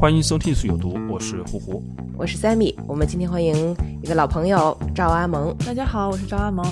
[0.00, 1.82] 欢迎收听《艺术有毒》，我是胡胡。
[2.16, 5.54] 我是 Sammy，我们今天欢迎一个老朋友赵阿蒙。
[5.58, 6.64] 大家好，我是赵阿蒙。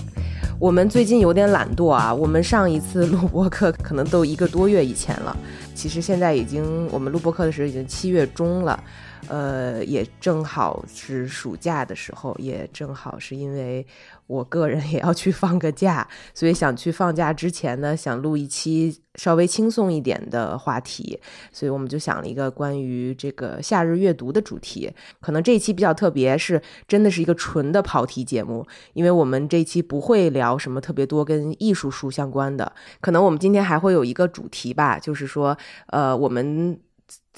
[0.59, 5.37] 我们最近有点懒惰啊，我们上一次录播课可能都一个多月以前了。
[5.75, 8.83] 其实现在已经，我们录播课的时候已经七月中了。
[9.29, 13.87] 呃，也正好是暑假的时候，也正好是因为
[14.29, 21.19] 我个人也要去放个假，所以想去放假之前呢，想录一期稍微轻松一点的话题，
[21.51, 24.93] 所以我们就想了一个关于这个夏日阅读的主题。
[25.21, 36.79] 可能这一期比较特别，是真的是一个纯的跑题节目，因为我们这一期不会聊什么特别多跟艺术书相关的，可能我们今天还会有一个主题吧，就是说，呃，我们。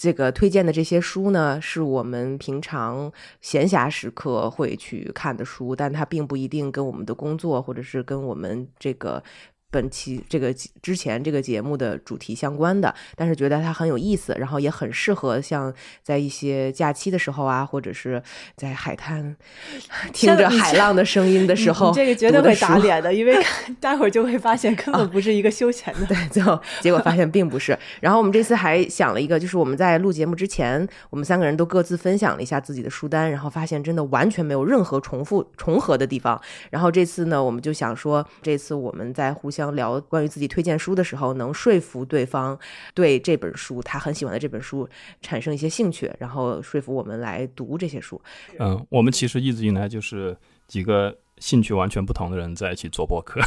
[0.03, 3.13] 这个推荐的这些书呢，是我们平常
[3.43, 9.23] 闲暇时刻会去看的书，但它并不一定跟我们的工作或者是跟我们这个。
[9.71, 18.21] 本期这个之前这个节目的主题相关的，但是觉得它很有意思，然后也很适合像在一些假期的时候啊，或者是
[18.57, 19.37] 在海滩
[20.13, 23.41] 听着海浪的声音的时候，这个绝对会打脸的， 因为
[23.79, 26.07] 待会儿就会发现根本不是一个休闲的。
[26.07, 27.79] 对，最后结果发现并不是。
[28.01, 36.41] 然后我们这次还想了一个，就是我们在录节目之前，我们三个人都各自分享了一下自己的书单，然后发现真的完全没有任何重复重合的地方。
[36.71, 39.60] 然后这次呢，我们就想说，这次我们在互相。
[39.61, 42.59] 想聊关于自己推荐书的时候，能说服对方
[42.95, 44.89] 对这本书他很喜欢的这本书
[45.21, 48.21] 产生一些兴趣，然后说服我们来读这些书。
[48.59, 53.41] 嗯，我们其实一直以来就是几个兴趣完全不同的人在一起做博客，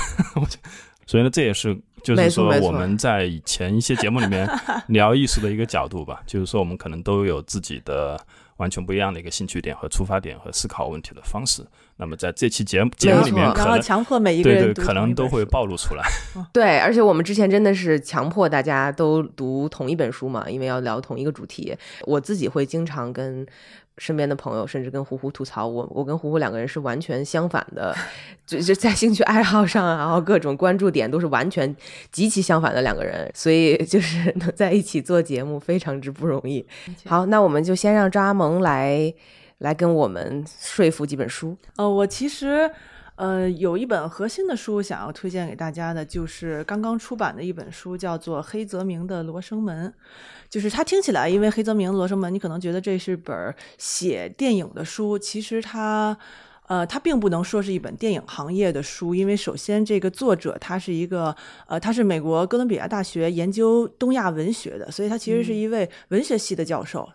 [1.05, 4.47] 所以呢，这也是就是说我们在以前一些节目里面
[4.87, 8.19] 聊艺术的一个角度吧，就是说我们可能都有自己的。
[8.57, 11.65] 完全不一样的一个兴趣点和出发点和思考问题的方式。
[11.97, 16.03] 那么在这期节目节目里面，可能强迫每一个人对对，可能都会暴露出来。
[16.51, 21.75] 对，而且我们之前真的是强迫大家都读同一本书嘛，因为要聊同一个主题。
[22.01, 23.45] 我自己会经常跟。
[23.97, 27.95] 身边的朋友甚至跟胡胡吐槽我，我跟胡胡两个人是完全相反的，
[28.45, 31.75] 就就在兴趣爱好上，然后各种关注点都是完全
[32.11, 36.65] 极其相反的两个人，所以 就是能在一起做节目非常之不容易。
[37.05, 39.13] 好，那我们就先让张阿蒙来
[39.59, 41.55] 来跟我们说服几本书。
[41.75, 42.69] 呃，我其实。
[43.15, 49.87] 呃，有一本核心的书想要推荐给大家的，就是刚刚出版的一本书，叫做黑泽明的《罗生门》。
[50.49, 55.17] 就是它听起来，因为黑泽明《罗生门》，你可能觉得这是本写电影的书。
[55.17, 56.17] 其实它，
[56.67, 61.35] 呃，它并不能说是一本电影行业的书，因为首先这个作者他是一个，
[61.67, 67.07] 呃，他是美国哥伦比亚大学研究东亚文学的，所以他其实是一位文学系的教授。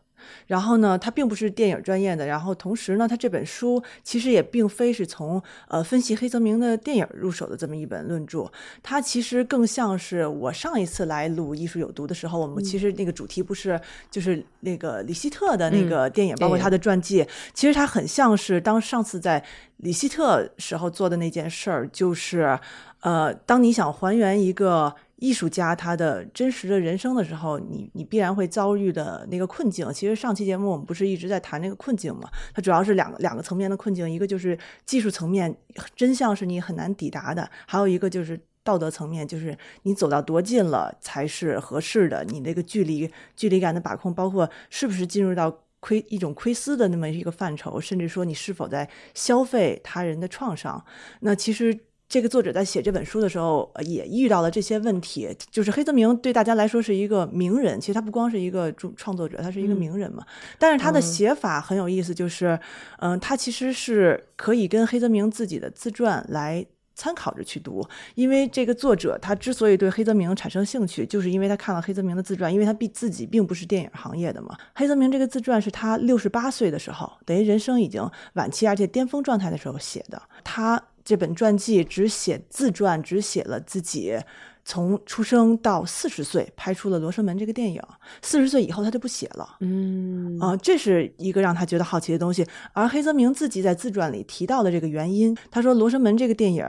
[0.47, 2.27] 然后呢，他并不是电影专业的。
[2.27, 8.51] 然后同时呢，他这本书其实也并非是从呃分析黑泽明的电影入手的这么一本论著。
[8.83, 13.81] 它其实更像是我上一次来录《艺术有毒》的时候，我们其实那个主题不是
[14.11, 17.27] 就是那个李希特的那个电影，包括他的传记。
[17.55, 19.45] 其实他很像是当上次在
[19.79, 22.59] 李希特时候做的那件事儿，就是
[23.00, 24.95] 呃，当你想还原一个。
[25.19, 29.93] 艺术家他的真实的人生的时候，你你必然会遭遇的那个困境。
[29.93, 32.31] 其实上期节目我们不是一直在谈那个困境嘛？
[32.55, 34.56] 它主要是两个两个层面的困境，一个就是
[34.87, 35.56] 技术层面，
[35.97, 42.25] 真相是你很难抵达的；还有一个就是道德层面，就是你走到多近了才是合适的。
[42.25, 50.85] 你那个距离距离感的把控，包括是不是进入到窥一种窥私的那么一个范畴，甚至说你是否在消费他人的创伤。
[51.21, 51.77] 那其实。
[52.08, 55.28] 这个作者在写这本书的时候，也遇到了这些问题。
[55.50, 60.25] 就是黑泽明对大家来说是一个名人，其实他不光是一个创创作者，他是一个名人嘛。
[60.58, 62.58] 但是他的写法很有意思，就是，
[63.00, 66.64] 嗯，他其实是可以跟黑泽明自己的自传来
[66.94, 67.87] 参考着去读。
[68.14, 74.56] 因为这个作者他之所以对黑泽明产生兴趣，就是因为他看了黑泽明的自传，因为他毕自己并不是电影行业的嘛。
[74.75, 80.22] 黑泽明这个自传是他六十八岁的时候，等于人生已经晚期而且巅峰状态的时候写的。
[80.43, 80.82] 他。
[81.08, 84.14] 这本传记只写自传，只写了自己
[84.62, 87.82] 从出生到四十岁拍出了《罗生门》这个电影。
[88.20, 89.56] 四十岁以后他就不写了。
[89.60, 92.46] 嗯啊，这是一个让他觉得好奇的东西。
[92.75, 96.62] 而黑泽明自己在自传里提到的这个原因，他说《罗生门》这个电影，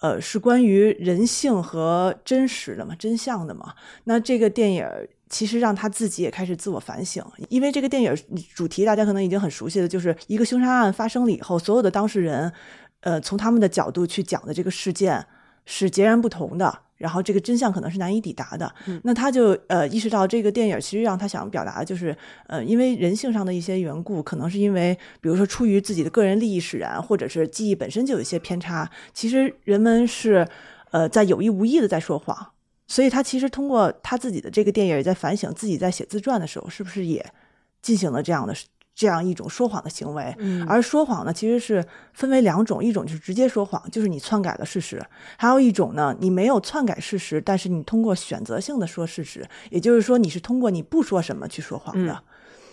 [0.00, 3.74] 呃，是关于人性和真实的嘛，真相的嘛。
[4.04, 4.86] 那这个电影
[5.28, 8.16] 其实让他自己也开始自我反省，因为这个电影
[8.54, 12.52] 主题大家可能已经很熟悉的就是一个凶杀案发生了以后，所有的当事人，
[13.06, 15.24] 呃，从他们的角度去讲的这个事件
[15.64, 16.80] 是截然不同的。
[16.96, 18.74] 然后这个真相可能是难以抵达的，
[19.04, 22.16] 那他就呃意识到这个电影其实让他想表达的就是，
[22.46, 30.48] 呃，因为人性上的一些缘故，可能是因为比如说出于自己的个人利益使然，或者是记忆本身就有一些偏差，其实人们是
[30.90, 32.34] 呃在有意无意的在说谎，
[32.86, 37.22] 所以他其实通过他自己的这个电影也在反省自己在写自传的时候是不是也
[37.82, 38.54] 进行了这样的。
[38.96, 40.34] 这样一种说谎的行为，
[40.66, 41.84] 而说谎呢，其实是
[42.14, 44.98] 分为两种，一种就是直接说谎，就是你篡改了事实；
[45.36, 52.22] 还有一种呢，你没有篡改事实，但是你通过选择性的说事实，也就是说你是通过你不说什么去说谎的。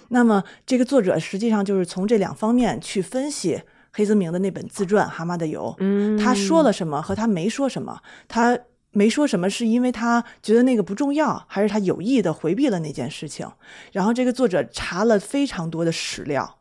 [0.08, 3.62] 那么这个作者实际上就是从这两方面去分析
[3.92, 5.76] 黑泽明的那本自传《蛤蟆的油》，
[6.18, 8.00] 他说了什么和他没说什么，
[8.30, 8.58] 他。
[8.94, 13.52] 没说什么，是因为他觉得那个不重要，还是他有意的回避了那件事情？
[13.92, 16.60] 然后这个作者查了非常多的史料，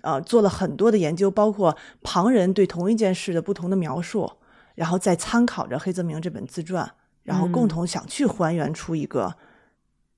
[0.00, 4.32] 呃，做了很多的研究，包括旁人对同一件事的不同的描述，
[4.74, 6.90] 然后再参考着黑泽明这本自传，
[7.22, 9.34] 然后共同想去还原出一个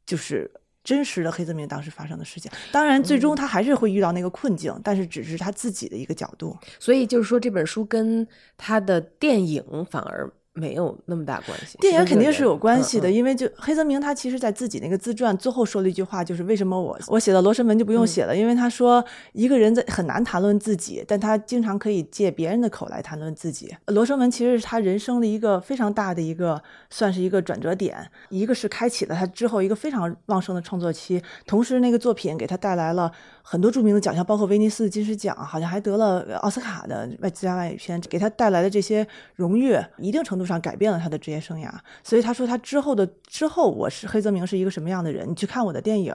[0.06, 0.48] 就是
[0.84, 2.48] 真实的黑泽明当时发生的事情。
[2.70, 6.56] 当然，最终他还是会遇到那个困境，但是只是他自己的一个角度。
[6.78, 8.24] 所以就是说，这本书跟
[8.56, 10.32] 他的电影反而。
[10.56, 19.04] 没有那么大关系，电影肯定是有关系的，因为就黑泽明他其实在自己那个自传最后说了一句话，就是为什么我我写的罗生门就不用写了，因为他说
[19.34, 23.76] 一个人在很难谈论自己，但他经常可以借别人的口来谈论自己。
[23.88, 33.12] 罗生门其实是他人生的一个非常大的一个，算是一个转折点，一个是开启了他之后一个非常旺盛的创作期，同时那个作品给他带来了。
[33.48, 39.06] 很多著名的奖项，包括威尼斯金狮奖，好像还得了奥斯卡的外最佳外语片，给他带来的这些
[39.36, 41.70] 荣誉，一定程度上改变了他的职业生涯。
[42.02, 45.28] 所以他说，他之后的之后，我是黑泽明是一个什么样的人？
[45.28, 46.14] 你去看我的电影。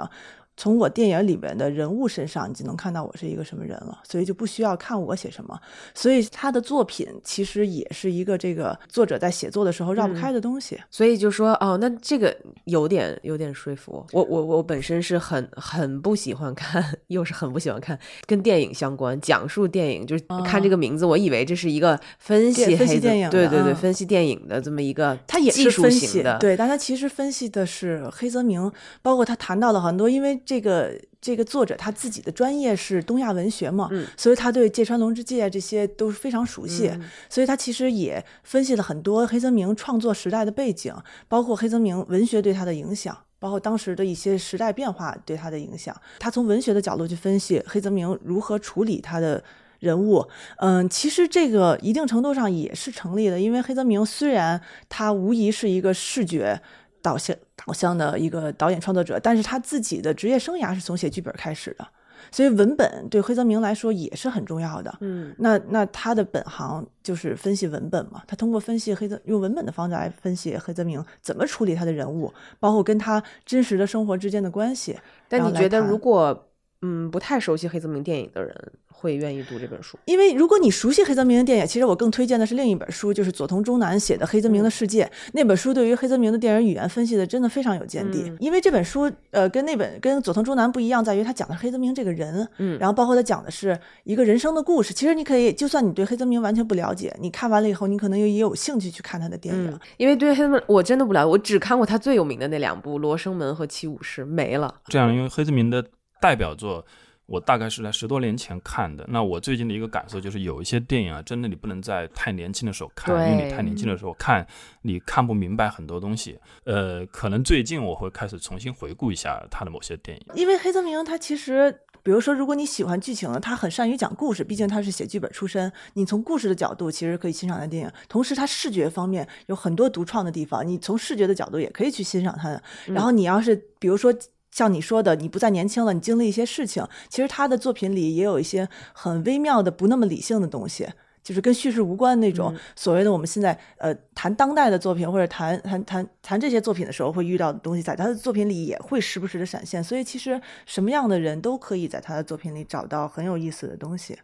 [0.62, 5.60] 从我电影里面的人物身上，你就能看到我是一个什么人了，所以就不需要看我写什么。
[5.96, 10.80] 所以他的作品其实也是一个这个作者在写作的时候绕不开的东西。
[10.92, 14.24] 所以就说哦，那这个有点有点说服我。
[14.24, 17.98] 我我本身是很很不喜欢看， 又是很不喜欢看
[18.28, 28.72] 跟电影相关、讲述电影，就是看这个名字，我以为这是一个分析分析电影，对对对，分析电影的这么一个，他也是分析的，对，但他其实分析的是黑泽明，
[29.02, 30.40] 包括他谈到了很多，因为。
[30.52, 36.92] 这个这个作者他自己的专业是东亚文学嘛，所以他对芥川龙之介这些都是非常熟悉，
[37.30, 40.94] 所以他其实也分析了很多黑泽明创作时代的背景，
[41.30, 45.96] 包括黑泽明文学对他的影响，包括当时的一些时代变化对他的影响。
[46.20, 49.42] 他从文学的角度去分析黑泽明如何处理他的
[49.80, 50.28] 人物，
[50.58, 54.60] 嗯，其实这个一定程度上也是成立的，因为黑泽明虽然
[54.90, 56.62] 他无疑是一个视觉。
[57.02, 61.88] 导向导向的一个导演创作者，但是他自己的职业生涯是从写剧本开始的，
[62.32, 64.96] 所以文本对黑泽明来说也是很重要的。
[65.02, 74.98] 嗯，那那他的本行就是分析文本嘛，他通过分析黑泽用文本的方式来分析黑泽明怎么处理他的人物，包括跟他真实的生活之间的关系。
[75.28, 76.48] 但你觉得，如果
[76.82, 78.56] 嗯不太熟悉黑泽明电影的人？
[78.94, 85.04] 会愿意读这本书，因为如果你熟悉黑泽明的电影，其实我更推荐的是另一本书，就是佐藤中南写的《黑泽明的世界》。
[85.34, 88.32] 那本书对于黑泽明的电影语言分析的真的非常有见地。
[88.40, 94.94] 因为这本书，呃，跟那本跟佐藤中南不一样，在于他讲的是黑泽明这个人，嗯，然后包括他讲的是一个人生的故事。
[94.94, 99.80] 其实你可以，就算你对黑泽明完全不了解，你看完了以后，你可能也也有兴趣去看他的电影。
[99.98, 104.76] 因为对黑泽明我真的不了解，我只看过他最有名的那两部《罗生门》和《七武士》，没了。
[104.86, 105.84] 这样，因为黑泽明的
[106.22, 106.86] 代表作。
[107.28, 109.06] 我大概是在十多年前看的。
[109.08, 114.46] 那我最近的一个感受就是，有一些电影啊，真的你不能在太年轻的时候看，因为你太年轻的时候看，
[114.82, 116.38] 你看不明白很多东西。
[116.66, 120.26] 呃，可能最近我会开始重新回顾一下他的某些电影。
[120.36, 121.72] 因为黑泽明他其实，
[122.04, 125.72] 比如说，如果你喜欢剧情的，他很善于讲故事，毕竟他是写剧本出身。
[125.94, 132.62] 你从故事的角度其实可以欣赏他的电影，同时他视觉方面有很多独创的地方，你从视觉的角度也可以去欣赏他的。
[132.88, 134.14] 然后你要是比如说。
[134.52, 136.86] 像你说的，你不再年轻了，你经历一些事情。
[137.10, 140.88] 其实他的作品里也有一些很微妙的、不那么理性的东西，
[141.24, 149.84] 就是跟叙事无关那种所谓的我们现在呃谈当代的作品或者谈谈谈谈这些作品的时候会遇到的东西，在他的作品里也会时不时的闪现。
[149.84, 154.20] 所以其实什么样的人都可以在他的作品里找到很有意思的东西。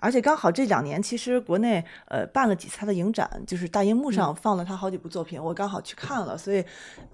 [0.00, 6.64] 而且刚好这两年其实国内呃办了几次他的影展，就是大荧幕上放了他好几部作品，我刚好去看了，所以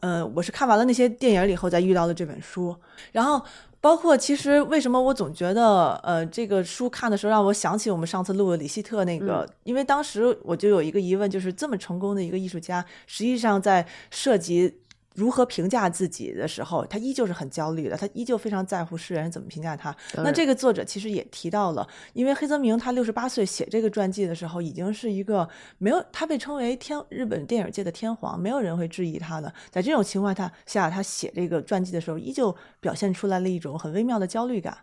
[0.00, 2.74] 呃我是看完了那些电影以后再遇到了这本书，
[3.12, 3.42] 然后。
[3.78, 14.80] 包括其实为什么我总觉得，呃，这个书看的时候让我想起我们上次录的李希特那个，因为当时我就有一个疑问，就是这么成功的一个艺术家，实际上在涉及。
[15.16, 19.96] 如何评价自己的时候，他依旧是很焦虑的，他依旧非常在乎世人怎么评价他。
[20.16, 29.52] 那这个作者其实也提到了，因为黑泽明他六十八岁写这个传记的时候，已经是一个没有他被称为天日本电影界的天皇，没有人会质疑他的。
[29.70, 34.76] 在这种情况下，他写这个传记的时候，依旧表现出来了一种很微妙的焦虑感。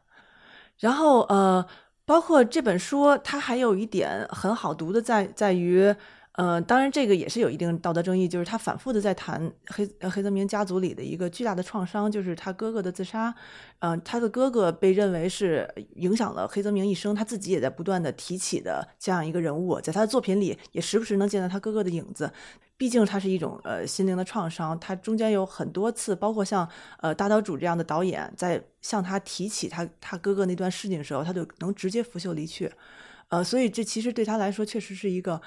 [0.79, 1.63] 然后呃，
[2.05, 5.95] 包括这本书，它还有一点很好读的在在于。
[6.35, 13.31] 呃，当然，这个也是有一定道德争议，就是他反复的在谈黑黑泽明家族里的一个巨大的创伤，就是他哥哥的自杀。
[13.79, 22.31] 嗯，他的哥哥被认为是影响了黑泽明一生，他自己也在不断的提起的这样一个人物，在他的作品里也时不时能见到他哥哥的影子。
[22.77, 26.67] 毕竟他是一种呃心灵的创伤，他中间有很多次，包括像
[26.99, 32.71] 呃大岛主这样的导演在向他提起他他哥哥那段事情的时候，他就能直接拂袖离去。
[33.27, 35.39] 呃，所以这其实对他来说确实是一个。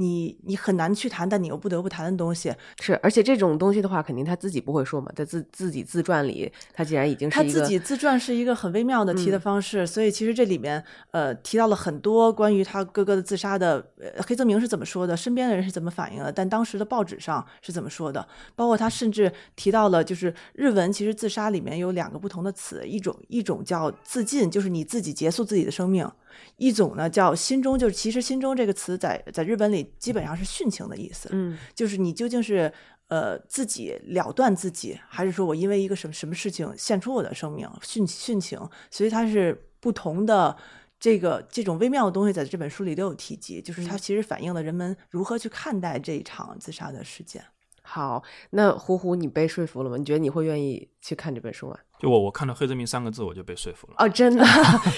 [0.00, 18.26] 你你很难去谈，但你又不得不谈的东西是，而且这种东西的话，肯定他自己不会说嘛，在自自己自传里，他既然已经是他自己自传是一个很微妙的提的方式，所以其实这里面呃提到了很多关于他哥哥的自杀的，呃黑泽明是怎么说的，身边的人是怎么反应的，但当时的报纸上是怎么说的，
[18.56, 26.10] 包括他甚至提到了，就是日文其实自杀里面有两个不同的词，一种一种叫自尽，就是你自己结束自己的生命。
[26.56, 32.72] 一种呢叫心中，就是其实心中这个词在在日本里基本上是殉情的意思，嗯，就是你究竟是
[33.08, 38.58] 呃自己了断自己，还是说我因为一个什么什么事情献出我的生命殉殉情？
[38.90, 40.56] 所以它是不同的
[40.98, 47.42] 这个这种微妙的东西，在这本书里都有提及，就是它其实反映了人们如何去看待这一场自杀的事件。
[47.82, 49.96] 好，那胡胡，你被说服了吗？
[49.96, 51.76] 你觉得你会愿意去看这本书吗？
[51.98, 53.94] 就我，我看到黑泽明三个字，我就被说服了。
[53.98, 54.44] 哦，真的？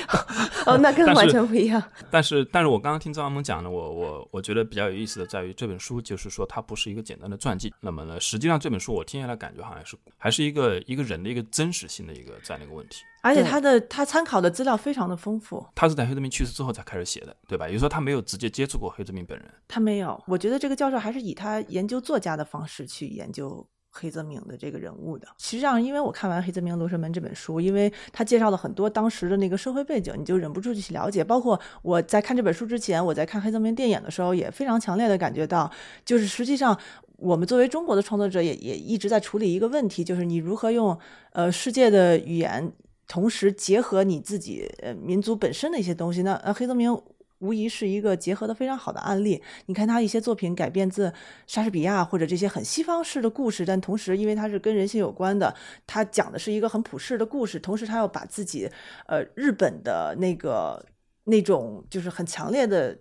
[0.66, 1.82] 哦，那跟完全不一样。
[2.10, 7.74] 但是，但是我刚刚听张阿蒙讲的，我我我觉得比较有意思的在于这本书，就是说它不是一个简单的传记。
[7.80, 13.02] 那么呢，实际上这本书我听下来感觉好像是还是一个一个人的一个真实性的一个这样的一个问题。
[13.22, 15.64] 而且他的他参考的资料非常的丰富。
[15.74, 17.66] 他是在黑泽明去世之后才开始写的，对吧？
[17.66, 19.48] 也就是说他没有直接接触过黑泽明本人。
[19.68, 20.20] 他没有。
[20.26, 23.66] 我觉得这个教授还是以他研究作家的方式去研究。
[23.94, 31.22] 黑泽明的这个人物的，实际上，因为我看完《黑泽明罗生门》这本书，因为他介绍了很多当时的那个社会背景，你就忍不住去了解。
[31.22, 35.70] 包括我在看这本书之前，我在看黑泽明电影的时候，也非常强烈的感觉到，
[36.06, 36.76] 就是实际上
[37.18, 40.98] 我们作为中国的创作者，也也一直在处理一个问题，就是你如何用
[41.32, 42.72] 呃世界的语言，
[43.06, 46.22] 同时结合你自己呃民族本身的一些东西。
[46.22, 46.98] 那呃黑泽明。
[47.42, 49.42] 无疑是一个结合的非常好的案例。
[49.66, 51.12] 你看他一些作品改编自
[51.46, 55.52] 莎士比亚或者这些很西方式的故事，但同时因为他是跟人性有关的，
[55.84, 57.58] 他讲的是一个很普世的故事。
[57.58, 58.70] 同时他要把自己
[59.06, 60.86] 呃日本的那个
[61.24, 62.96] 那种就是很强烈的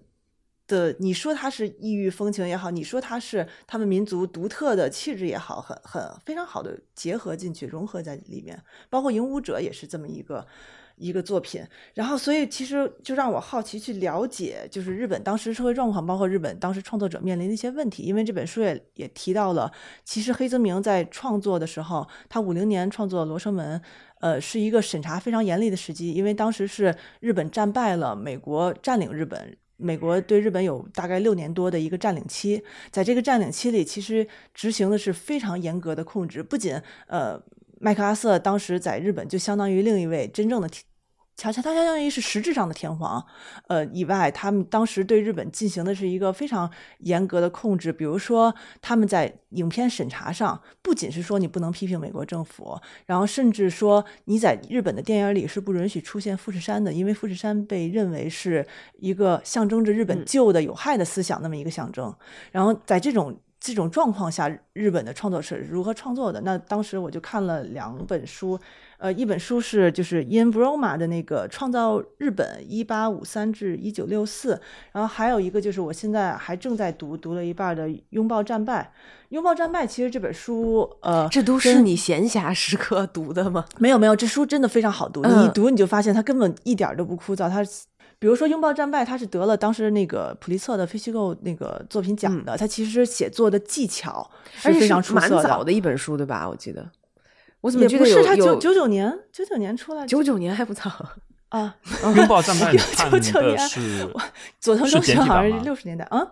[0.65, 8.59] 的，你说他是异域风情也好，你说他是他们民族独特的气质也好，很很非常好的结合进去，融合在里面。
[8.89, 10.47] 包括《影武者》也是这么一个。
[11.01, 11.61] 一个作品，
[11.95, 18.03] 然后所以其实就让我好奇去了解，就是日本当时社会状况，包括日本当时创作者面临的一些问题。
[18.03, 19.71] 因为这本书也也提到了，
[20.05, 23.79] 其实黑泽明在创作的时候，他五零年创作《罗生门》，
[24.19, 37.41] 呃，是一个审查非常严厉的时机，因为当时是日本战败了，美国占领日本，美国对日本有大概六年多的一个占领期，在这个占领期里，其实执行的是非常严格的控制，不仅呃，
[37.79, 40.69] 麦克阿瑟当时在日本就相当于另一位真正的。
[41.37, 43.25] 恰恰他相当于是实质上的天皇，
[43.67, 46.69] 呃，以外，他们当时对日本进行的是一个非常
[46.99, 47.91] 严格的控制。
[47.91, 58.67] 比如说，他们在影片审查上，不仅是说你不能批评美国政府，然后甚至说你在日本的电影里是不允许出现富士山的，因为富士山被认为是
[58.99, 62.13] 一个象征着日本旧的有害的思想那么一个象征。
[62.51, 66.39] 然后在这种这种状况下，日本的创作是如何创作的？
[66.41, 68.59] 那当时我就看了两本书。
[69.01, 74.53] 呃，一本书是就是 Ian Broma 的那个《创造日本：一八五三至一九六四》，
[74.91, 78.83] 然后还有一个就是我现在还正在读，读了一半的《拥抱战败》。
[79.29, 83.65] 《拥抱战败》其实这本书，呃，这都是你闲暇时刻读的吗？
[83.79, 85.23] 没有没有，这书真的非常好读。
[85.23, 87.49] 你一读你就发现它根本一点都不枯燥。
[87.49, 87.63] 它，
[88.19, 92.55] 比如说《拥抱战败》，它是得了当时那个普利策的非虚构那个作品奖的。
[92.55, 95.35] 它其实写作的技巧是非常出色的。
[95.37, 96.47] 蛮早的一本书，对吧？
[96.47, 96.87] 我记得。
[97.61, 100.05] 我怎么觉得有他九九九年九九年出来？
[100.05, 100.91] 九九年还不早。
[101.49, 101.75] 啊，
[102.15, 104.07] 拥抱战 败看的是
[104.59, 106.25] 佐藤忠雄，好像是六十年代啊。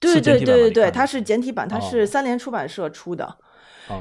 [0.00, 3.38] 对对对对对，它是简体版，它是三联出版社出的。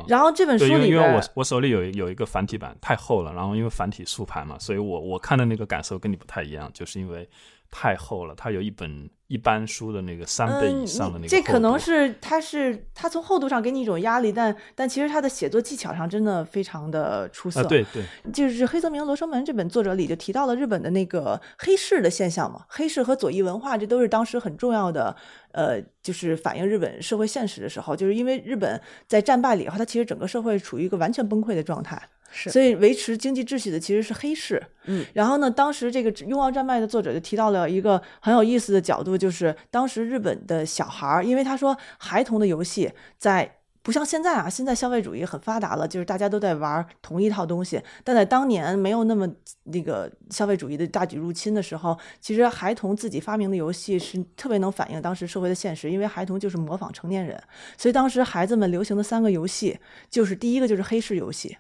[0.08, 3.34] 然后这本书里边，因为我我手里有有一个繁体版，太厚了。
[3.34, 7.30] 然后因为繁体竖排嘛，所以我我看的那个感受跟你不太一样，就是因为
[7.70, 9.10] 太厚了，它有一本。
[9.30, 17.64] 一般书的那个三倍以上的那个，这可能是它是它从厚度上给你一种压力，但但其实它的写作技巧上真的非常的出色。
[17.66, 25.16] 对对，就是黑泽明《罗生门》这本作者里就提到了日本的那个黑市的现象嘛，黑市和左翼文化这都是当时很重要的，
[25.52, 32.02] 呃，就是反映日本社会现实的时候，就是因为日本在战败了以后，它其实整个社会处于一个完全崩溃的状态。
[32.32, 34.62] 是，所以维持经济秩序的其实是黑市。
[34.86, 47.82] 嗯，然后呢，当时这个《拥抱战败》的作者就提到了一个很有意思的角度，就是当时日本的小孩儿，因为他说孩童的游戏在不像现在啊，现在消费主义很发达了，就是大家都在玩同一套东西。
[48.04, 49.28] 但在当年没有那么
[49.64, 57.42] 那个消费主义的大举入侵的时候，其实孩童自己发明的游戏是特别能反映当时社会的现实，因为孩童就是模仿成年人，
[57.78, 61.58] 所以当时孩子们流行的三个游戏，就是第一个就是黑市游戏。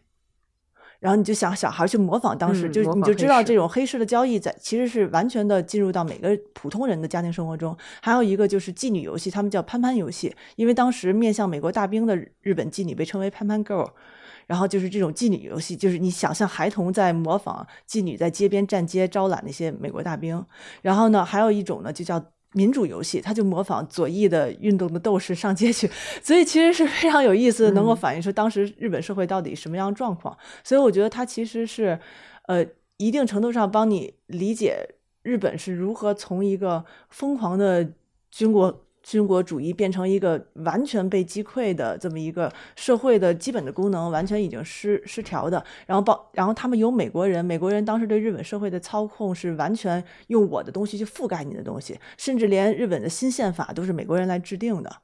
[1.00, 7.76] 然后你就想小孩去模仿当时，就你就知道这种黑市的交易在其实是完全的进入到每个普通人的家庭生活中。
[8.02, 13.90] 还有一个就是妓女游戏，他们叫潘潘游戏，因为当时面向美国大兵的日本妓女被称为潘潘 girl，
[14.46, 20.46] 然后就是这种妓女游戏，就是你想象孩童在模仿妓女在街边站街招揽那些美国大兵。
[20.82, 22.22] 然后呢，还有一种呢就叫。
[22.54, 25.90] 民主游戏，他就模仿左翼的运动的斗士上街去，
[26.24, 30.38] 所以其实是非常有意思的，能够反映出当时日本社会到底什么样状况。
[30.64, 32.00] 所以我觉得他其实是，
[32.48, 32.66] 呃，
[32.98, 37.90] 一定程度上帮你理解日本是如何从一个疯狂的
[38.32, 38.86] 军国。
[39.10, 54.98] 军国主义变成一个完全被击溃的这么一个社会的基本的功能完全已经失失调的，然后包然后他们有美国人，美国人当时对日本社会的操控是完全用我的东西去覆盖你的东西，甚至连日本的新宪法都是美国人来制定的。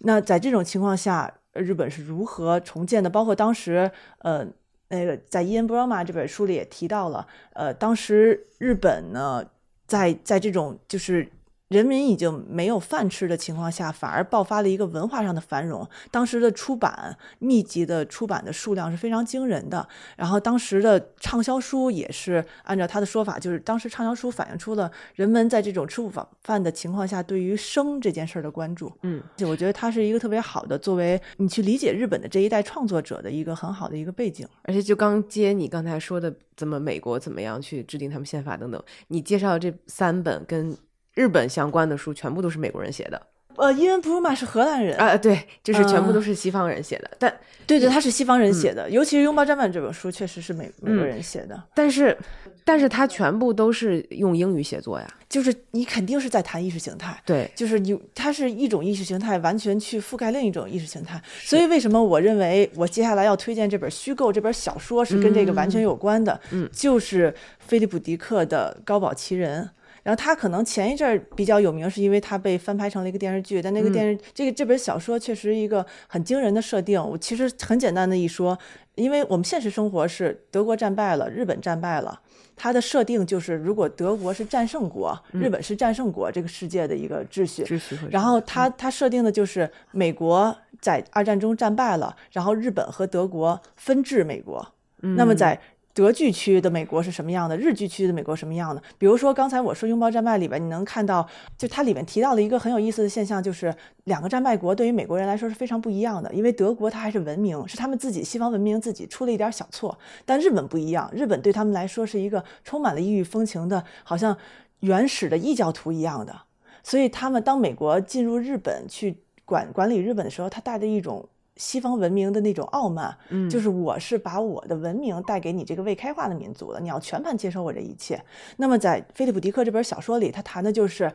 [0.00, 3.08] 那在这种情况下，日本是如何重建的？
[3.08, 4.46] 包括当时呃
[4.90, 9.42] 那个在《伊恩·布罗玛》这本书里也提到了，呃，当时日本呢
[9.86, 11.26] 在在这种就是。
[11.68, 15.86] 人民已经没有饭吃的情况下，反而爆发了一个文化上的繁荣。
[16.10, 19.86] 当时的出版密集的出版的数量是非常惊人的。
[20.16, 28.90] 然后当时的畅销书也是按照他的说法，就是当时畅销书反映出了人们在这种吃不饱饭的情况下对于生这件事儿的关注。
[29.02, 34.48] 嗯，就我觉得他是一个特别好的作为你去理解日本的这一代创作者的一个很好的一个背景。
[34.62, 40.74] 而且就刚接你刚才说的，怎么美国怎么样去制定他们宪法等等，你介绍这三本跟。
[41.18, 43.20] 日本相关的书全部都是美国人写的，
[43.56, 47.10] 呃，伊恩布鲁玛是荷兰人啊，对，就是全部都是西方人写的。
[47.18, 47.34] 但
[47.66, 51.60] 对对，他是西方人写的，尤其是《拥抱战犯》这本书，确实是美美国人写的。
[51.74, 52.16] 但是，
[52.64, 61.20] 但是他全部都是用英语写作呀，就是你肯定是在谈意识形态，对，就是你，它是一种意识形态，完全去覆盖另一种意识形态。
[61.40, 66.40] 所以，为什么我认为我接下来要推荐这本虚构这本小说是跟这个完全有关的？
[66.52, 69.64] 嗯，就是菲利普·迪克的《高堡奇人》。
[70.08, 73.60] 然后他可能前一阵儿比较有名，是因为他被翻拍成了一个电视剧。
[73.60, 76.98] 但那个电视这个这本小说确实一个很惊人的设定。
[76.98, 78.58] 我其实很简单的一说，
[78.94, 82.18] 因为我们现实生活是德国战败了，日本战败了，
[82.56, 87.62] 它的设定就是如果德国是战胜国，日本是战胜国，这个世界的一个秩序。
[87.64, 87.98] 秩序。
[88.10, 94.66] 然后他他设定的就是美国在二战中战败了，然后日本和德国分治美国。
[95.02, 95.60] 嗯那么在
[95.98, 97.56] 德剧区的美国是什么样的？
[97.56, 98.80] 日剧区的美国什么样的？
[98.98, 106.32] 比如说刚才我说《拥抱战败》里边，你能看到，就它里面提到了一个很有意思的现象，就是两个战败国对于美国人来说是非常不一样的。
[106.32, 114.38] 因为德国它还是文明，是他们自己西方文明自己出了一点小错，但日本不一样，日本对他们来说是一个充满了异域风情的，好像
[114.78, 116.42] 原始的异教徒一样的。
[116.84, 121.28] 所以他们当美国进入日本去管管理日本的时候，他带着一种。
[121.58, 128.18] 西方文明的那种傲慢，嗯，就是我是把我的文明带给你这个未开化的民族了，你要全盘接受我这一切。
[128.56, 131.12] 那么在菲利普·迪克这本小说里，他谈的就是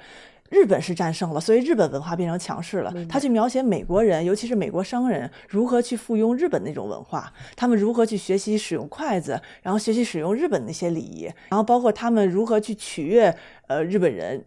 [0.50, 2.94] 日本是战胜了，所以日本文化变成强势了。
[3.10, 13.36] 他去描写美国人，尤其是美国商人如何去附庸日本那种文化，他们如何去学习使用筷子，然后学习使用日本那些礼仪，然后包括他们如何去取悦
[13.68, 14.44] 呃日本人。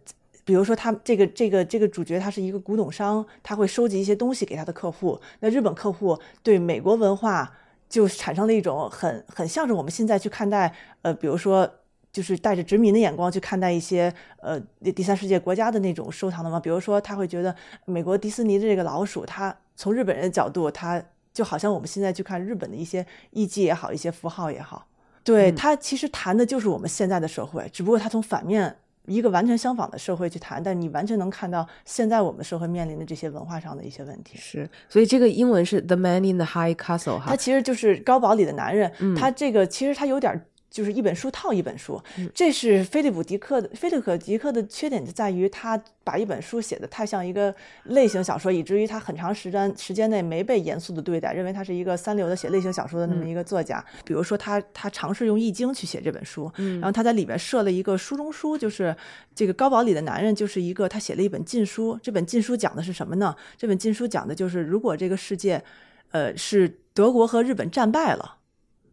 [0.47, 5.19] 比如说，他这个这个这个主角，他是一个古董商，他会收集一些东西给他的客户。
[5.41, 7.53] 那日本客户对美国文化
[7.89, 11.69] 就产生了一种很很像是我们现在去看待，呃，比如说
[12.13, 14.57] 就是带着殖民的眼光去看待一些呃
[14.95, 16.57] 第三世界国家的那种收藏的嘛。
[16.57, 24.87] 比如说，他会觉得美国迪士尼的这个老鼠，他从日本人的角度，他就好像我们现在去看日本的一些艺伎也好，一些符号也好。
[25.25, 28.77] 对他其实谈的就是我们现在的社会，只不过他从反面
[29.07, 34.37] 一个完全相反的社会去谈，但你完全能看到现在我们社会面临的这些文化上的一些问题。
[34.37, 40.45] 是，所以这个英文是 The Man in the High Castle 哈，他其实就是高堡里的男人，他这个其实他有点。
[40.69, 42.01] 就是一本书套一本书，
[42.35, 43.69] 这是菲利普迪克的。
[43.73, 47.53] 菲利普迪克的缺点就在于他把一本书写的太像一个
[47.85, 53.83] 类型小说，以至于他很长时间时间内没被严肃的对待，认为他是一个三流的写类型小说的那么一个作家。
[54.03, 58.95] 比如说，他他尝试用易经去写这本书，然后他在里面设了一个书中书，就是
[59.33, 61.97] 这个高堡里的男人就是一个他写了一本禁书。
[62.03, 63.35] 这本禁书讲的是什么呢？
[63.57, 65.63] 这本禁书讲的就是如果这个世界，
[66.11, 68.36] 呃，是德国和日本战败了。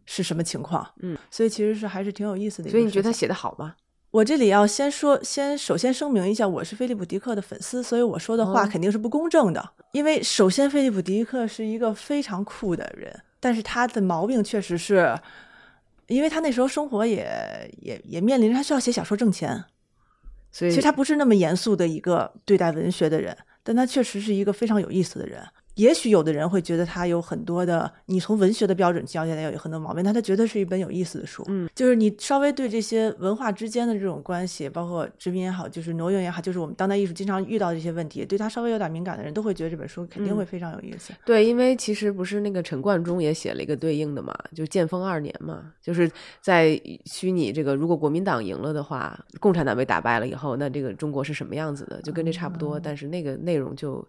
[0.05, 0.87] 是什么情况？
[1.01, 2.69] 嗯，所以其实是还是挺有意思的。
[2.69, 3.75] 所以你觉得他写的好吗？
[4.11, 9.71] 我这里要先说，先首先声明一下，我是菲利普迪克的粉丝，所以我说的话肯定是不公正的。
[9.91, 15.13] 因为首先，菲利普迪克是一个非常酷的人，但是他的毛病确实是，
[16.07, 19.65] 因为他那时候生活也也也面临着他需要写小说挣钱，
[20.49, 25.45] 所以其实他不是那么严肃的一个对待文学的人，但他确实是一个非常有意思的人。
[25.75, 31.43] 也许有的人会觉得他有很多的，你从文学的标准教下来有很多毛病，但他觉得是一本有意思的书。
[31.47, 41.13] 嗯，就是你稍微对这些文化之间的这种关系，包括殖民也好，就是挪用也好，就是我们当代艺术经常遇到这些问题，对他稍微有点敏感的人都会觉得这本书肯定会非常有意思。
[41.25, 46.09] 对，因为其实不是那个陈冠中也写了一个对应的嘛，就建丰二年嘛，就是
[46.41, 54.07] 在虚拟这个如果国民党赢了的话，共产党被打败了以后，那这个中国是什么样子的，就跟这差不多，但是那个内容就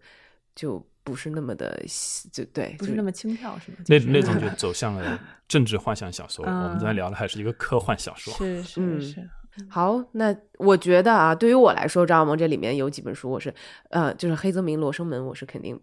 [0.56, 0.84] 就。
[1.06, 1.80] 不是那么的，
[2.32, 3.76] 就对，不是那么轻佻，是吗？
[3.86, 5.16] 那那种 就走向了
[5.46, 6.44] 政治幻想小说。
[6.44, 8.34] 我们在聊的还是一个科幻小说。
[8.44, 9.30] 是是是。
[9.70, 13.54] 好，那我觉得啊，对于我来说，张爱萌这里面有几本书，我是
[13.90, 15.80] 呃，就是黑泽明《罗生门》，我是肯定。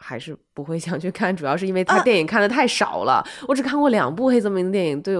[0.00, 3.22] 还是不会想去看，主要是因为他电影看的太少了。
[3.46, 5.14] 我只看过两部黑泽明的电影，对，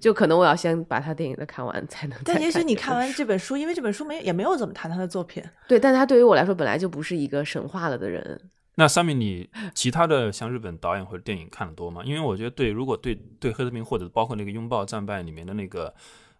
[0.00, 2.18] 就可能我要先把他电影的看完才能。
[2.24, 5.42] 但也许你看完这本书，因为这本书没也没有怎么谈他的作品。
[5.68, 8.40] 对，但他对于我来说本来就不是一个神话了的人。
[8.76, 12.02] 那上面你其他的像日本导演或者电影看的多吗？
[12.04, 15.94] 因为我觉得对，如果对对黑泽明或者包括那个拥抱战败里面的那个。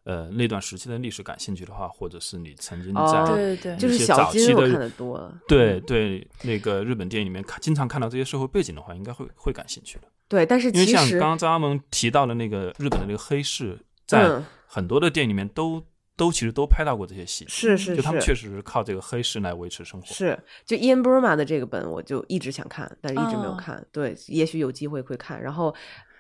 [0.05, 10.09] 呃，那段时期的历史感兴趣的话，或者是你曾经在对对就是早期的看的多了，对对，那个日本电影里面看经常看到这些社会背景的话，应该会会感兴趣的。
[10.27, 15.81] 对，但是因为像刚刚张阿蒙提到的那个日本的那个黑市，在很多的电影里面都
[16.17, 20.07] 都其实都拍到过这些戏，是是，就他们确实是靠这个黑市来维持生活。
[20.09, 20.37] 是，
[20.67, 23.87] 就伊恩·波尔玛的这个本，我就一直想看，但是一直没有看。
[23.93, 25.41] 对，也许有机会会看。
[25.41, 25.73] 然后。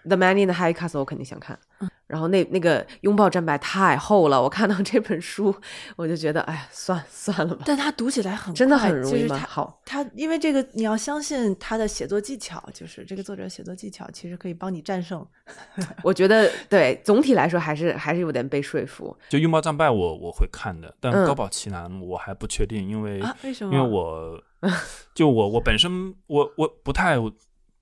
[0.05, 1.59] The Man in the High Castle，我肯定想看。
[2.07, 5.55] 然后那那个拥抱战败太厚了，我看到这本书，
[5.97, 7.63] 我就觉得，哎呀，算算了吧。
[7.65, 9.39] 但他读起来很真的很容易吗？
[9.49, 15.27] 好，他因为这个你要相信他的写作技巧，就是这个作者写作技巧其实可以帮你战胜。
[16.05, 19.17] 我觉得对，总体来说还是还是有点被说服。
[19.31, 23.73] 就拥抱战败，我我会看的，但高保奇男我还不确定，因为为什么？
[23.73, 24.39] 因为我
[25.15, 27.17] 就我我本身我我不太。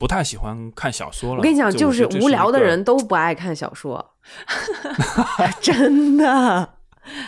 [0.00, 1.36] 不太喜欢看小说了。
[1.36, 4.14] 我跟你讲，就是无聊的人都不爱看小说，
[5.60, 6.26] 真的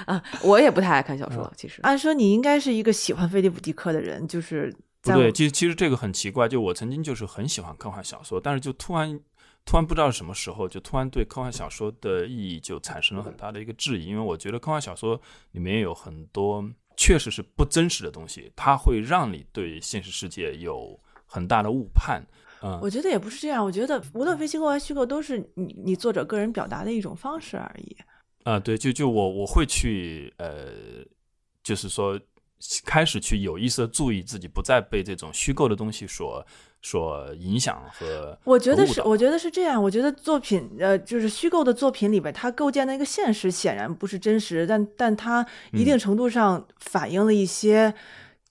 [0.07, 0.23] 啊！
[0.43, 1.53] 我也不太爱看小说。
[1.55, 5.31] 其实，按说你应该是一个喜欢菲利普迪克的人，就是不对。
[5.31, 6.49] 其实，其实这个很奇怪。
[6.49, 9.21] 就我曾经就是很喜欢科幻小说，但是就突然
[9.67, 14.07] 突然不知道什么时候，就突然对科幻小说的意义就产生了很大的一个质疑。
[14.07, 16.65] 因为我觉得科幻小说里面有很多
[16.97, 22.25] 确实是不真实的东西，它会让你对现实世界有很大的误判。
[22.81, 23.65] 我觉得也不是这样。
[23.65, 27.97] 我觉得无论非虚构还是虚构，都是你你作者个人表达的一种方式而已。
[28.45, 30.69] 啊，对，就就我我会去呃，
[31.63, 32.19] 就是说
[32.85, 36.45] 开始去有意识的注意自己，不再被这种虚构的东西所
[36.81, 38.39] 所影响和。
[38.45, 39.83] 我觉得是，我觉得是这样。
[39.83, 47.95] 我觉得作品呃，就是虚构的作品里边，它构建的一个现实显然不是真实，但但它一定程度上反映了一些。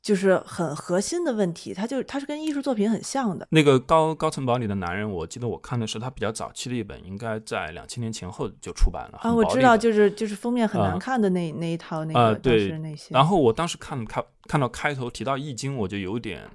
[0.01, 3.47] 就是很核心的问题，它就它是跟艺术作品很像的。
[3.51, 9.19] 那个高高层堡里的男人，我记得我看的是他比较早期的一本，应该在两千年前后就出版了。
[9.21, 13.13] 啊，我知道，就是就是封面很难看的那那一套那个对那些。
[13.13, 16.49] 然后我当时看看看到开头提到易经，我就有点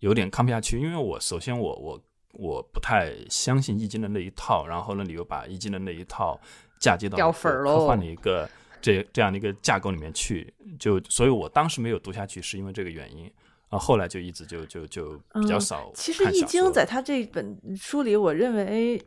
[0.00, 2.02] 有点看不下去，因为我首先我我
[2.34, 6.38] 我不太相信易经的那一套，然后呢，你又把易经的那一套
[6.78, 8.46] 嫁接到科幻的一个。
[8.82, 13.32] 这这样的一个架构里面去，就所以我当时没有读下去，是因为这个原因
[13.68, 13.78] 啊。
[13.78, 15.90] 后来就一直就就就比较少。
[15.94, 19.02] 其实《易经》在他这本书里，我认为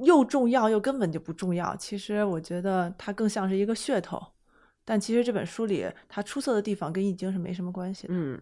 [0.00, 1.74] 又重要又根本就不重要。
[1.76, 4.20] 其实我觉得它更像是一个噱头，
[4.84, 8.14] 但其实这本书里它出色的地方跟《易经》是没什么关系的。
[8.14, 8.38] 嗯。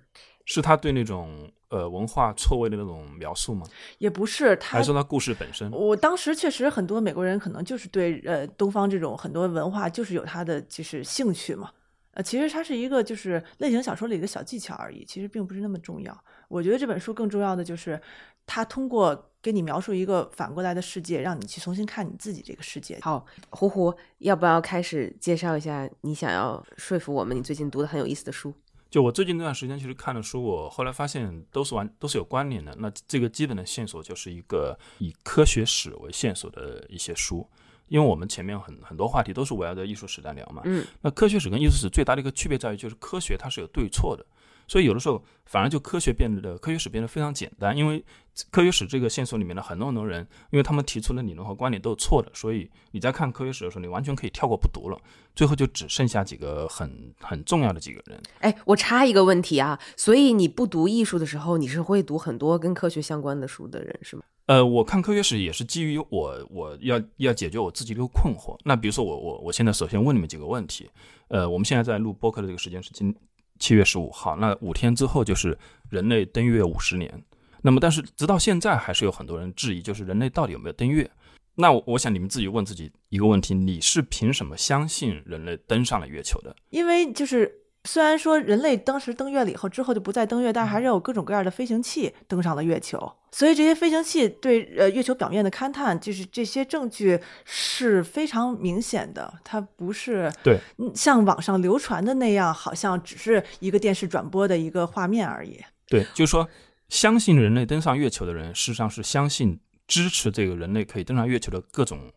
[0.52, 3.64] 是他对那种呃文化错位的那种描述吗？
[3.98, 5.70] 也不是，他还是说他故事本身？
[5.70, 11.70] 我当时确实很多美国人可能就是对呃东方这种很多文化就是有他的就是兴趣嘛。
[12.14, 16.24] 呃，其实它是一个就是类型小说里的小技巧而已，其实并不是那么重要。
[16.48, 18.00] 我觉得这本书更重要的就是，
[18.44, 22.98] 它通过给你描述一个反过来的世界，让你去重新看你自己这个世界。
[23.02, 28.52] 好，胡胡，要不要开始介绍一下你想要说服我们你最近读的很有意思的书？
[28.90, 32.74] 就我最近这段时间其实看的书，我后来发现都是完都是有关联的。
[32.80, 37.48] 那这个基本的线索就是一个以科学史为线索的一些书。
[37.88, 44.24] 因为我们前面很很多话题都是围绕着艺术史在聊嘛，嗯，那科学史跟艺术史最大的一个区别在于，就是科学它是有对错的，
[44.70, 48.04] 所以有的时候反而就科学变得科学史变得非常简单，因为
[48.52, 54.96] 科学史这个线索里面的很多很多人，因为他们提出的理论和观点都是错的，所以你在看科学史的时候，你完全可以跳过不读了，
[55.34, 58.22] 最后就只剩下几个很很重要的几个人。
[58.38, 64.22] 哎，我插一个问题啊，所以你不读艺术的时候，你是会读很多跟科学相关的书的人是吗？
[64.46, 68.56] 呃，我看科学史也是基于我我要要解决我自己的一个困惑。
[68.64, 70.88] 那比如说我我我现在首先问你们几个问题。
[71.28, 73.14] 呃，我们现在在录播客的这个时间是今
[73.60, 75.56] 七月十五号，那五天之后就是
[75.88, 77.22] 人类登月五十年。
[77.62, 81.08] 那么但是直到现在还是有很多人质疑，就是人类到底有没有登月？
[81.54, 86.56] 那我想你们自己问自己一个问题：你是凭什么相信人类登上了月球的？
[86.70, 87.59] 因为就是。
[87.84, 93.12] 虽然说人类当时登月了以后，之后就不再登月，但是还是有各种各样的飞行器登上了月球。
[93.32, 99.32] 所以这些飞行器对呃月球表面的勘探，就是这些证据是非常明显的。
[99.42, 100.58] 它不是对
[100.94, 105.58] 像网上流传的那样，好像只是一个电视转播的一个画面而已。
[105.88, 106.46] 对，就是说，
[106.88, 112.12] 相信人类登上月球的人，事实上是相信支持这个人类可以登上月球的各种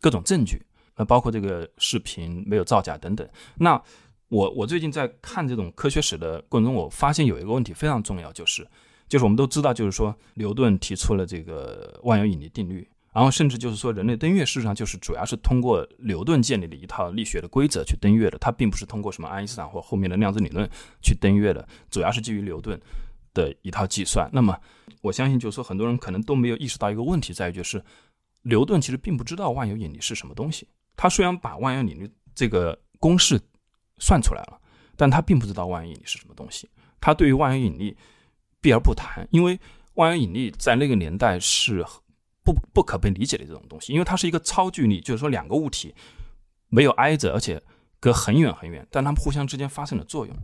[0.00, 0.62] 各种证据，
[0.96, 3.28] 那包括这个视频没有造假等等。
[3.58, 3.80] 那
[4.28, 8.66] 我我最近在看这种科学史的过程中，我发现有一个问题非常重要，就是
[9.08, 20.68] 就是我们都知道，就是说牛顿提出了这个万有引力定律，然后甚至就是说人类登月事实上就是主要是通过牛顿建立的一套力学的规则去登月的，它并不是通过什么爱因斯坦或后面的量子理论
[21.00, 22.80] 去登月的，主要是基于牛顿
[23.32, 24.28] 的一套计算。
[24.32, 24.58] 那么
[25.02, 27.80] 我相信，就是说很多人可能都没有意识到一个问题，在于就是
[28.42, 33.40] 牛顿其实并不知道万有引力是什么东西，他虽然把万有引力这个公式。
[33.98, 34.60] 算出来了，
[34.96, 36.68] 但他并不知道万有引力是什么东西。
[37.00, 37.96] 他对于万有引力
[38.60, 39.58] 避而不谈，因为
[39.94, 41.84] 万有引力在那个年代是
[42.44, 45.94] 不不可被理解的这种东西，因为它是一个超距力，就是说两个物体
[46.68, 47.62] 没有挨着，而且
[47.98, 50.36] 隔很远很远，但它们互相之间发生了作用。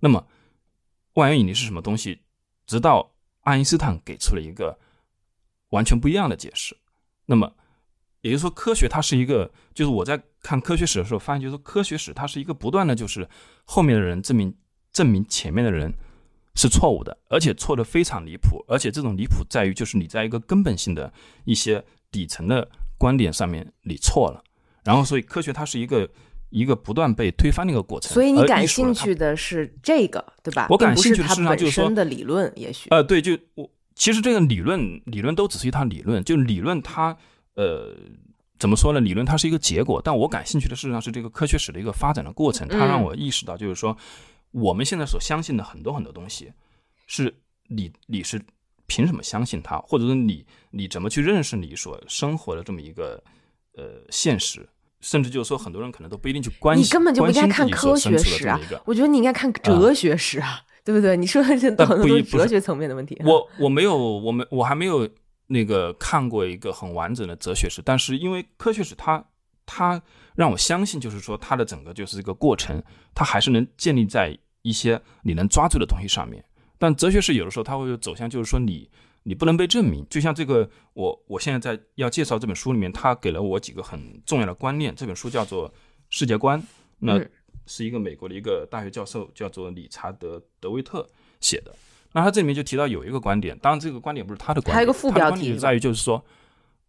[0.00, 0.26] 那么
[1.14, 2.20] 万有引力是什么东西？
[2.66, 4.78] 直到爱因斯坦给出了一个
[5.70, 6.76] 完全不一样的解释。
[7.26, 7.52] 那么
[8.20, 13.28] 也就是说，科学它是一个，就是我在看科学史的时候发现，就是科学史它是一个不断的就是
[13.64, 14.54] 后面的人证明
[14.92, 15.92] 证明前面的人
[16.54, 21.12] 是错误的，而且错的非常离谱，而且这种离谱在于就是你在一个根本性的
[21.44, 24.42] 一些底层的观点上面你错了，
[24.84, 26.08] 然后所以科学它是一个
[26.48, 28.12] 一个不断被推翻的一个过程。
[28.12, 30.66] 所以你感兴趣的是这个对吧？
[30.70, 37.16] 我感兴趣的是就是说的理论，也许呃对，就我其实这个理论理论都只是一套理论，就理论它。
[37.56, 37.94] 呃，
[38.60, 39.00] 怎么说呢？
[39.00, 42.68] 理论它是一个结果，但我感兴趣的事实上是这个科学史的一个发展的过程。
[42.68, 43.96] 它让我意识到，就是说，
[44.50, 46.52] 我们现在所相信的很多很多东西，
[47.06, 47.34] 是
[47.68, 48.38] 你你是
[48.86, 53.20] 凭什么相信它，或者说你你怎么去认识你所生活的这么一个
[53.78, 54.68] 呃现实？
[55.00, 56.84] 甚至就是说，很多人可能都不一定去关心。
[56.84, 58.60] 你根本就不应该看科学史啊！
[58.84, 61.16] 我觉得你应该看哲学史啊，对不对？
[61.16, 63.18] 你说的这很多都是哲学层面的问题。
[63.24, 65.08] 我我没有，我们我还没有。
[65.52, 69.24] 那个看过一个很完整的哲学史，但是因为科学史，它
[69.66, 70.00] 它
[70.36, 72.80] 让我相信，就是说它的整个就是一个过程，
[73.12, 76.44] 它还是能建立在一些你能抓住的东西上面。
[76.78, 78.88] 但哲学史有的时候它会走向，就是说你
[79.24, 80.06] 你不能被证明。
[80.08, 84.94] 就像这个，我我现在在要介绍这本书里面，他给了我几个很重要的观念。
[84.94, 85.68] 这本书叫做
[86.10, 86.62] 《世界观》，
[87.00, 87.20] 那
[87.66, 91.04] 是一个美国的一个大学教授，叫做理查德·德维特
[91.40, 91.74] 写的。
[92.12, 96.24] 那他这里面就提到有一个观点，当然这个观点不是他的观点，还有个副标题在于就是说，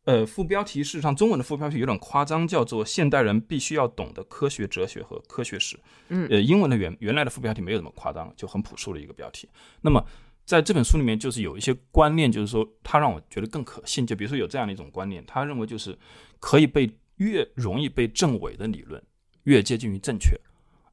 [0.05, 5.79] 呃，副标题事实上中文的副标题有点夸张，叫做“现代人必须要懂得科学哲学和科学史”。
[6.09, 9.47] 嗯，呃，英文的原原来的副标题没有那么夸张，就很朴素的一个标题。
[9.81, 10.03] 那么
[10.43, 14.07] 在这本书里面，就是有一些观念，就是说他让我觉得更可信。
[14.07, 15.95] 就比如说有这样的一种观念，他认为就是
[16.39, 19.01] 可以被越容易被证伪的理论，
[19.43, 20.35] 越接近于正确，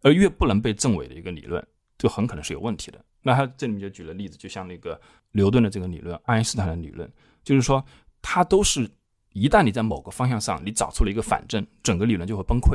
[0.03, 3.03] 而越不能被证伪的一个理论，就很可能是有问题的。
[3.29, 4.99] 那他这里面就举了例子，就像那个
[5.33, 7.07] 牛顿的这个理论、爱因斯坦的理论，
[7.45, 7.85] 就是说，
[8.23, 8.91] 它都是
[9.35, 12.75] 一旦你在某个方向上你找出了一个反证，整个理论就会崩溃。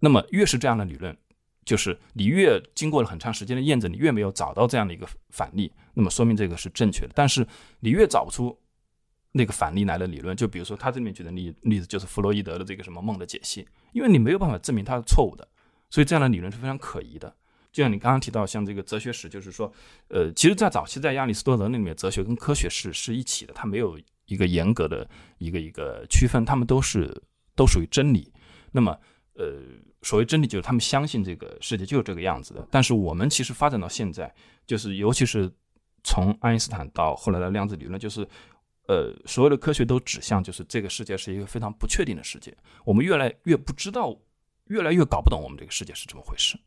[0.00, 1.16] 那么越是这样的理论，
[1.64, 7.12] 就是你越经过了很长时间的验证，你越没有找到这样的一个反例，那么说明这个是正确的。
[7.14, 7.46] 但是
[7.78, 8.58] 你越找不出
[9.30, 15.46] 那个反例来的理论，就比如说他这里面举的例例子就是弗洛伊德的这个什么梦的解析，因为你没有办法证明它是错误的，
[15.90, 17.36] 所以这样的理论是非常可疑的。
[17.72, 19.72] 就像你刚刚提到，像这个哲学史，就是说，
[20.08, 27.22] 呃，其实，在早期在亚里士多德那里面，哲学跟科学是是一起的，它没有一个严格的一个一个区分，他们都是
[27.54, 28.32] 都属于真理。
[28.72, 28.98] 那么，
[29.34, 29.60] 呃，
[30.02, 32.66] 所谓真理，就是他们相信这个世界就是这个样子的。
[32.70, 34.32] 但是我们其实发展到现在，
[34.66, 35.50] 就是尤其是
[36.02, 38.26] 从爱因斯坦到后来的量子理论，就是
[38.88, 42.56] 呃，所有的科学都指向，就是这个世界是一个非常不确定的世界。
[42.84, 44.16] 我们越来越不知道，
[44.66, 46.58] 越来越搞不懂我们这个世界是怎么回事。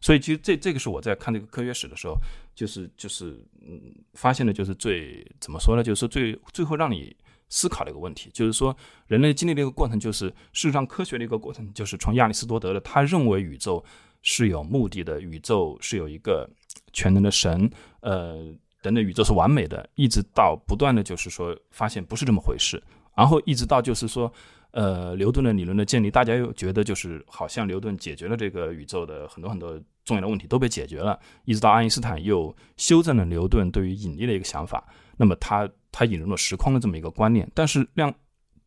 [0.00, 2.16] 所以，其实这这个是我在看这个科学史的时候，
[2.54, 3.80] 就是就是嗯，
[4.14, 5.82] 发现的就是最怎么说呢？
[5.82, 7.16] 就是最最后让你
[7.48, 8.76] 思考的一个问题，就是说
[9.08, 13.84] 人类经历的一个过程，就是事实上科学的一个过程，就是从亚里士多德的他认为宇宙
[14.22, 16.48] 是有目的的，宇宙是有一个
[16.92, 17.68] 全能的神，
[18.00, 22.82] 呃，等等，宇宙是完美的，一直到不断的就是说发现不是这么回事，
[23.16, 24.32] 然后一直到就是说。
[24.78, 34.86] 呃，牛顿的理论的建立，大家又觉得就是好像牛顿解决了这个宇宙的很多很多重要的问题都被解决了，一直到爱因斯坦又修正了牛顿对于引力的一个想法，
[35.16, 38.14] 那么他他引入了时空的这么一个观念，但是量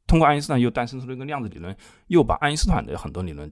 [0.06, 1.74] 通过爱因斯坦又诞生出了一个量子理论，
[2.08, 3.50] 又把爱因斯坦的很多理论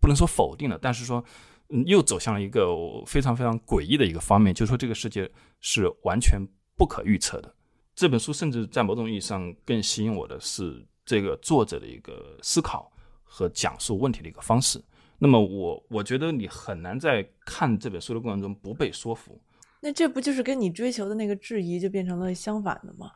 [0.00, 1.22] 不能说否定了，但是说
[1.68, 6.40] 嗯又走向了一个非常非常诡异的一个方面，就是说这个世界是完全
[6.74, 7.54] 不可预测的。
[7.94, 10.82] 这本书甚至在某种意义上更吸引我的是。
[11.08, 12.92] 这个作者的一个思考
[13.24, 14.78] 和讲述问题的一个方式，
[15.18, 19.40] 那么我我觉得你很难在看这本书的过程中不被说服。
[19.80, 23.12] 那这不就是跟你追求的那个质疑就变成了相反的吗？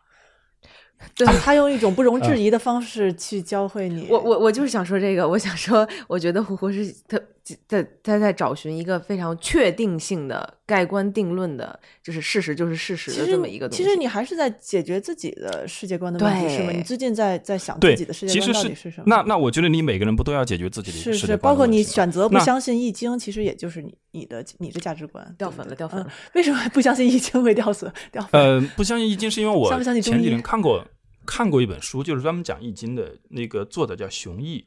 [1.14, 4.07] 对他用一种不容置疑的方式去教会你。
[4.09, 7.20] 我我我就是想说这个，我想说，我觉得胡胡是他
[7.66, 13.83] 在在在找寻一个非常确定性的、盖棺定论的，就是事实就是事实的这么一个东西。
[13.83, 16.70] 其实你还是在解决自己的世界观的问题，是吗？
[16.70, 19.05] 你最近在在想自己的世界观到底是什么？
[19.07, 21.20] 那那我觉得你每个人不都要解决自己的世界观？
[21.20, 26.12] 是是，包括你选择不相信易经，其实也就是你你的你的价值观掉粉了，掉粉了。
[26.35, 27.92] 为什么不相信易经会掉粉？
[28.12, 28.40] 掉粉？
[28.40, 30.87] 呃，不相信易经是因为我前几年看过。
[31.24, 34.66] 看过一本书，就是专门讲易经的，那个作者叫熊毅，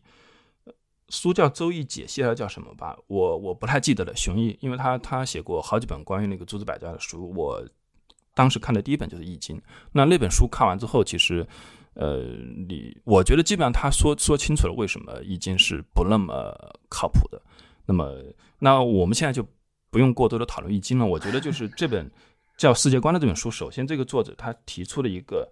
[1.15, 2.97] 书叫《周易解析》还是叫什么吧？
[3.07, 4.13] 我我不太记得了。
[4.15, 7.65] 熊毅，因为他他写过好几本关于那个诸子百家的书，我
[8.33, 9.57] 当时看的第一本就是《易经》。
[9.93, 11.47] 那那本书看完之后，其实，
[11.93, 12.17] 呃，
[12.67, 16.53] 你我觉得基本上他说说清楚了为什么《易经》是不那么
[16.89, 17.41] 靠谱的。
[17.85, 18.13] 那么，
[18.59, 19.47] 那我们现在就
[19.89, 21.05] 不用过多的讨论《易经》了。
[21.05, 22.11] 我觉得就是这本
[22.57, 25.49] 叫《世界观》的这本书，首先这个作者他提出了一个。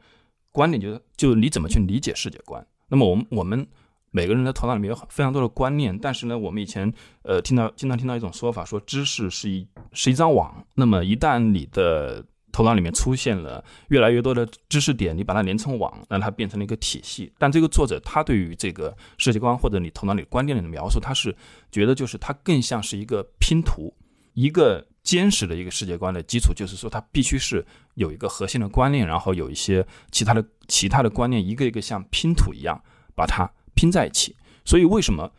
[0.56, 2.64] 观点就是，就你怎么去理解世界观。
[2.88, 3.68] 那么我们我们
[4.14, 10.66] 每个人的头脑里面有非常多的观念，但是呢，我们以前呃听到经常听到一种说法，说知识是一是一张网。
[10.76, 17.34] 那么一旦你的头脑里面出现了越来越多的知识点，你把它连成网，让它变成了一个体系。
[17.38, 21.36] 但这个作者他对于这个世界观或者你头脑里观念的描述，他是
[21.72, 23.94] 觉得就是它更像是一个拼图，
[24.34, 24.88] 一个。
[25.04, 32.82] 坚实的一个世界观的基础，就是说它必须是有一个核心的观念，然后有一些其他的其他的观念，一个一个像拼图一样
[33.14, 33.52] 把它
[33.84, 34.34] 拼在一起。
[34.64, 35.30] 所以，为什么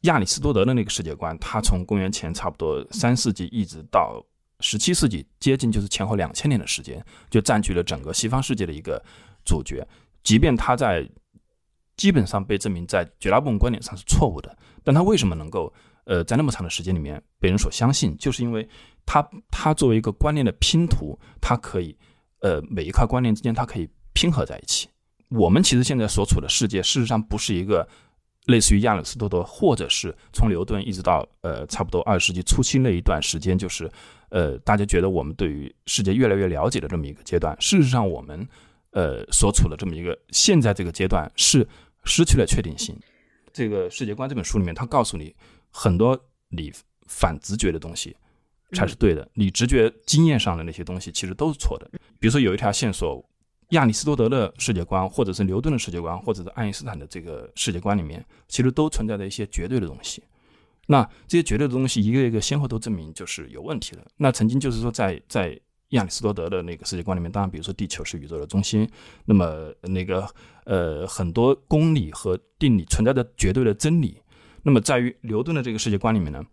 [0.00, 4.20] 亚里士多德的那个世界观，他从公元前差不多三世纪一直到
[4.58, 9.00] 十七世纪，接近就是前后两千年的时间，就占据了整个西方世界的一个
[9.44, 9.86] 主角。
[10.24, 11.08] 即便他在
[11.96, 15.72] 基本上被证明在绝大部分观点上是错误的，但他为什么能够
[16.06, 18.68] 呃在那么长的时间里面被人所相信，就是因为。
[19.04, 21.98] 他他作为一个观念的拼图，它可以，
[22.38, 24.88] 呃，每一块观念之间它可以拼合在一起。
[25.32, 27.88] 我们其实现在所处的世界，事实上不是一个
[28.46, 33.90] 类似于亚里士多德，或者是从牛顿一直到呃差不多二十世纪初期那一段时间，就是
[34.30, 37.56] 呃大家觉得我们对于世界越来越了解的这么一个阶段。
[37.60, 38.46] 事实上，我们
[38.90, 41.66] 呃所处的这么一个现在这个阶段是
[42.04, 42.98] 失去了确定性。
[43.52, 45.34] 这个世界观这本书里面，它告诉你
[45.70, 46.18] 很多
[46.48, 46.72] 你
[47.06, 48.16] 反直觉的东西。
[48.74, 49.28] 才是对的。
[49.34, 51.86] 你直觉、经验上的那些东西，其实都是错的。
[52.18, 53.22] 比如说，有一条线索，
[53.72, 60.22] 亚里士多德的世界观，或者是牛顿的世界观，或者是爱因斯坦的这个世界观里面，其实都存在着一些绝对的东西。
[60.86, 64.06] 那这些绝对的东西，一个一个先后都证明就是有问题的。
[64.16, 65.58] 那曾经就是说，在在
[65.90, 68.88] 亚里士多德的那个世界观里面，当然，比如说地球是宇宙的中心，
[69.26, 70.26] 那么那个
[70.64, 74.20] 呃很多公理和定理存在着绝对的真理。
[74.62, 76.44] 那么在于牛顿的这个世界观里面呢，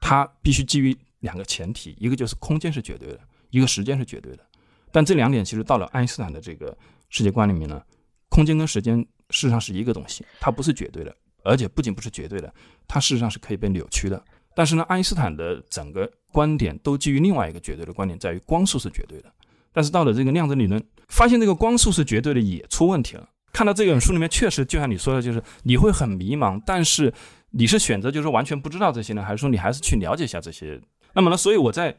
[0.00, 0.96] 它必须基于。
[1.20, 4.46] 两个前提，一个就是空间是绝对的，一个时间是绝对的。
[4.92, 6.76] 但这两点其实到了爱因斯坦的这个
[7.08, 7.82] 世界观里面呢，
[8.28, 8.98] 空间跟时间
[9.30, 12.52] 事实上是一个东西，它不是绝对的，而且不仅不是绝对的，
[12.88, 14.22] 它事实上是可以被扭曲的。
[14.54, 19.32] 但是呢，爱因斯坦的整个观点都基于另外一个绝对的观点，在于光速是绝对的。
[19.72, 23.28] 但是到了这个量子理论，发现这个光速是绝对的也出问题了。
[23.52, 27.12] 看到这本书里面，确实就像你说的，就是你会很迷茫，但是
[27.50, 30.80] 你是选择就是完全不知道这些呢，还是说你还是去了解一下这些？
[31.14, 31.96] 那么呢，所以我在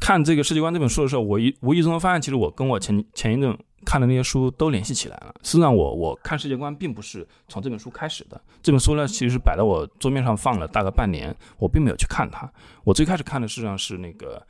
[0.00, 5.34] 看这个世界观这本书的时候，我一无意中发现，其实我跟我前前一阵看的那些书都联系起来了。
[5.42, 8.40] 实际上，我我看世界观并不是从这本书开始的。
[8.62, 12.50] 这本书呢，其实摆在我桌面上放了大概半年，我并没有去看它。
[12.84, 14.46] 我最开始看的实际上是那个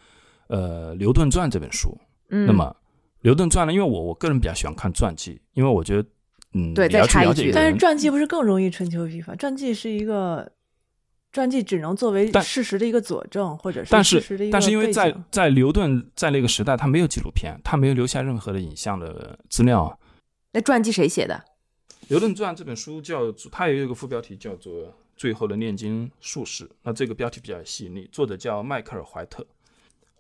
[0.48, 1.96] 呃《牛顿传》这本书。
[2.30, 2.46] 嗯。
[2.46, 2.64] 那么
[3.22, 6.08] 《牛顿传》呢，因为我我个人比较喜欢看传记，因为我觉得。
[6.56, 9.34] 嗯，对，再插一句，但是传记不是更容易春秋笔法？
[9.34, 10.48] 传记是一个，
[11.34, 19.98] 传记只能作为事实的一个佐证，或者是事实的一个但是因为在在牛顿在那个时代，他没有纪录片，他没有留下任何的影像的资料。
[20.52, 21.44] 那传记谁写的？
[22.06, 24.72] 牛顿传这本书叫，它也有一个副标题叫做
[25.16, 26.64] 《最后的炼金术士》。
[26.84, 29.44] 那这个标题比较吸引力，作者叫迈克尔怀特。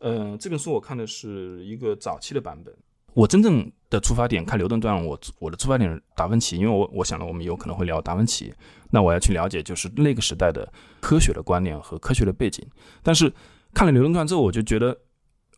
[0.00, 2.74] 嗯，这本书我看的是一个早期的版本。
[3.14, 8.52] 我真正的出发点看牛顿传，我我的出发点是达芬奇，因为我我想了我们有可能会聊达芬奇，
[8.90, 12.66] 那我要去了解就是那个时代的科学的观念和科学的背景。
[13.02, 13.32] 但是
[13.72, 14.96] 看了牛顿传之后，我就觉得，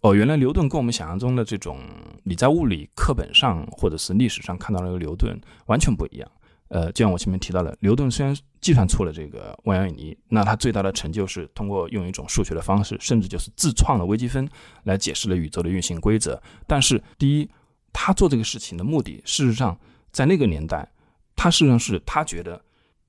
[0.02, 1.80] 哦，原来牛顿跟我们想象中的这种
[2.24, 6.30] 你在物理课本上或者是历史上看到那个牛顿完全不一样。
[6.68, 14.48] 呃，就像我前面提到的，牛顿虽然计算出了这个万有引力，那他最大的成就是通过用一种数学的方式，甚至就是自创了微积分
[14.82, 16.42] 来解释了宇宙的运行规则。
[16.66, 17.48] 但是，第一，
[17.92, 19.78] 他做这个事情的目的，事实上
[20.10, 20.90] 在那个年代，
[21.36, 22.60] 他事实上是他觉得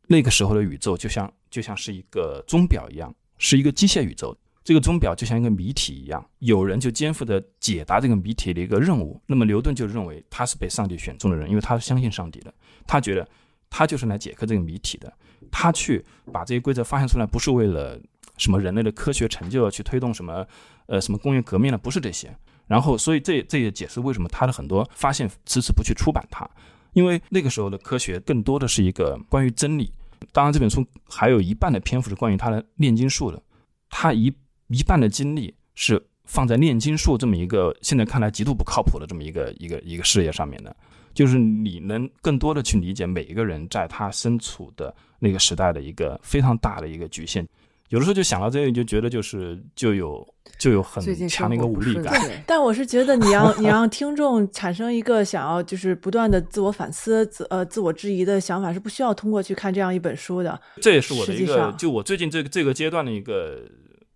[0.05, 4.37] 那个时候的宇宙就像就像是一个钟表一样，是一个机械宇宙。
[4.63, 9.19] 这个钟表就像一个谜题一样，有人就肩负着解答这个谜题的一个任务。
[9.25, 12.53] 那么，牛顿就认为他是被上帝选中的人，因为他是相信上帝的，
[12.85, 13.27] 他觉得。
[13.69, 15.11] 他就是来解开这个谜题的，
[15.51, 17.99] 他去把这些规则发现出来，不是为了
[18.37, 20.45] 什么人类的科学成就，去推动什么，
[20.87, 22.35] 呃，什么工业革命的，不是这些。
[22.67, 26.45] 然后，所以这这也解释为什么他的很多发现迟迟不去出版它，
[26.93, 29.91] 因为那个时候的科学更多的是一个关于真理。
[30.33, 33.41] 当然，这本书还有一半的篇幅是关于他的炼金术的，
[33.89, 34.33] 他一
[34.67, 40.75] 一半的精力是放在炼金术这么一个现在看来极度不靠谱的这么一个一个一个事业上面的。
[41.17, 47.43] 就是你能更多的去理解每一个人在他身处的那个时代的一个非常大的一个局限，
[47.89, 50.23] 有的时候就想到这里，就觉得就是就有
[50.59, 52.13] 就有很强的一个无力感。
[52.45, 60.61] 但我是觉得你让你让听众产生一个想要就是不断的自我反思、自呃自我质疑的想法，是不需要通过去看这样一本书的。
[60.79, 63.67] 这也是我的一个，就我最近这个这个阶段的一个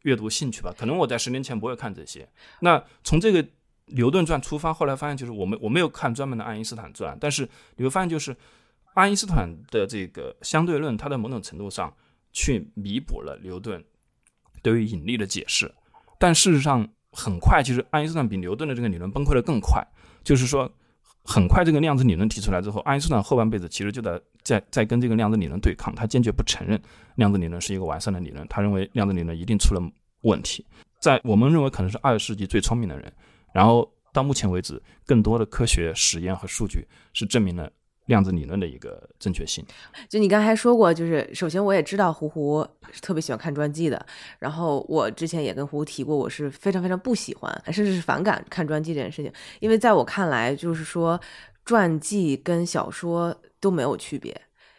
[0.04, 0.72] 阅读兴趣吧。
[0.78, 2.30] 可能我在十年前不会看这些，
[2.60, 3.44] 那从这个。
[3.92, 8.36] 牛顿传出发，后来发现就是我们我没有看专门的爱因斯坦传，但是你会发现就是
[8.94, 11.94] 爱因斯坦的这个相对论，它在某种程度上
[12.34, 13.84] 去弥补了牛顿
[14.62, 15.74] 对于引力的解释。
[16.18, 19.86] 但事实上，很快其实爱因斯坦比牛顿的这个理论崩溃的更快。
[20.24, 20.72] 就是说，
[21.24, 26.80] 很快这个量子理论提出来之后，爱因斯坦后半辈子其实就在在在跟这个量子理论对抗，他坚决不承认
[27.16, 29.82] 量子理论是一个完善的理论，他认为量子理论一定出了
[30.22, 30.66] 问题。
[31.00, 33.12] 在我们认为可能是二十世纪最聪明的人。
[33.54, 37.72] 然后到目前为止，更多的科学实验和数据是证明了
[38.08, 39.66] 量子理论的一个正确性。
[40.10, 42.68] 就你刚才说过，就是首先我也知道胡胡
[43.02, 44.06] 特别喜欢看传记的，
[44.40, 51.20] 然后我之前也跟胡胡提过，我是非常非常不喜欢，甚至是反感看传记这件事情，因为在我看来，就是说
[51.64, 54.36] 传记跟小说都没有区别。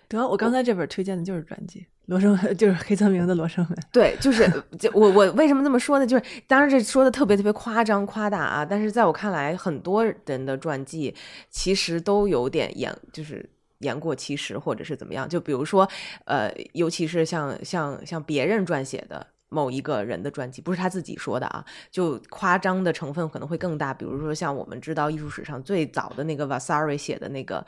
[0.08, 1.86] 得，我刚才这本推荐的就是传记。
[2.06, 4.48] 罗生门 就是黑泽明的罗生门， 对，就是
[4.78, 6.06] 就我我为什么这么说呢？
[6.06, 11.14] 就是当然这说的特别特别夸张夸大啊，但是在我看来，很多人的传记
[11.50, 13.48] 其实都有点言，就是
[13.78, 15.28] 言过其实或者是怎么样。
[15.28, 15.88] 就比如说，
[16.24, 19.26] 呃，尤其是像像像别人撰写的。
[19.52, 23.92] 某一个人的传记不是他自己说的啊，就夸张的成分可能会更大。
[23.92, 27.64] 比如说像我们知道艺术史上最早的那个 Vasari 写的那个、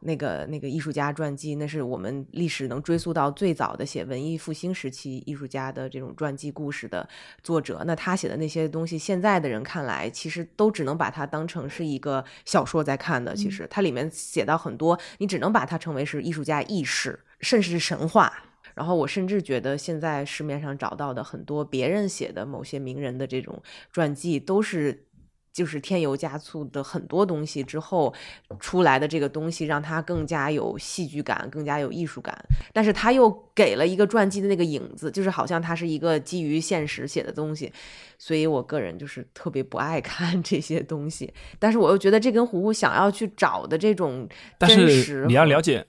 [0.00, 7.08] 那个、那个艺术家传记，那是我们历史能追溯到最早的写文艺复兴时期艺术家的这种传记故事的
[7.42, 7.82] 作者。
[7.84, 13.34] 那他写的那些东西，现在的人看来，其实都只能把它当成是一个小说在看的。
[13.34, 18.32] 其实它里面写到很多，你只能把它称为是艺术家意识，甚至是神话。
[18.76, 23.60] 然后我甚至觉得，现在市面上找到的很多别人写的某些名人的这种
[23.90, 25.06] 传记，都是
[25.50, 28.12] 就是添油加醋的很多东西之后
[28.60, 32.38] 出来的这个东西，让它更加有戏剧感，更加有艺术感。
[32.74, 37.72] 但是他又给了一个传记的那个影子，就是好像它是一个基于现实写的东西。
[38.18, 41.32] 所以我个人就是特别不爱 看这些东西。
[41.58, 45.86] 但是我又觉得这跟胡胡想要去找的这种，但是你要了解。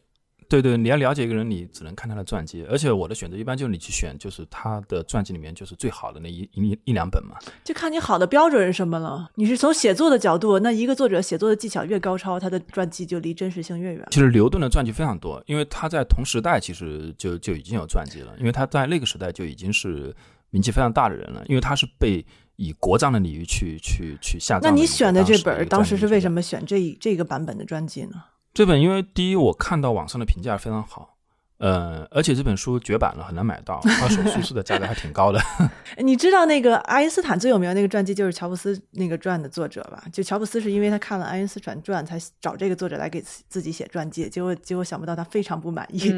[0.49, 2.65] 对对，你要了解一个人，你只能看他的传记。
[2.69, 7.35] 而且我的选择一般就是你去选，就是他的传记里面就是最好的那一一一两本嘛。
[7.63, 9.29] 就看你好的标准是什么了。
[9.35, 14.07] 你是从写作的角度，那一个作者写作的技巧越高超，他的传记就离真实性越远。
[14.11, 20.15] 其实牛顿的传记非常多，因为他在同时代其实就就已经有传记了，因为他在那个时代就已经是
[20.51, 22.25] 名气非常大的人了，因为他是被
[22.55, 24.71] 以国葬的礼仪去去去下葬。
[24.71, 26.35] 那你选的这本当时是为什么？
[26.35, 28.23] 么选这这个版本的传记呢？
[28.57, 31.15] 这本因为第一，我看到网上的评价非常好，
[31.59, 35.39] 呃，而且这本书绝版了，很难买到，二手书 市的价格还挺高的。
[36.03, 40.03] 你知道那个爱因斯坦最有名的那个传记就是乔布斯那个传的作者吧？
[40.11, 46.11] 就乔布斯是因为他看了爱因斯坦传才找这个作者来给自己写传记，结果结果想不到他非常不满意。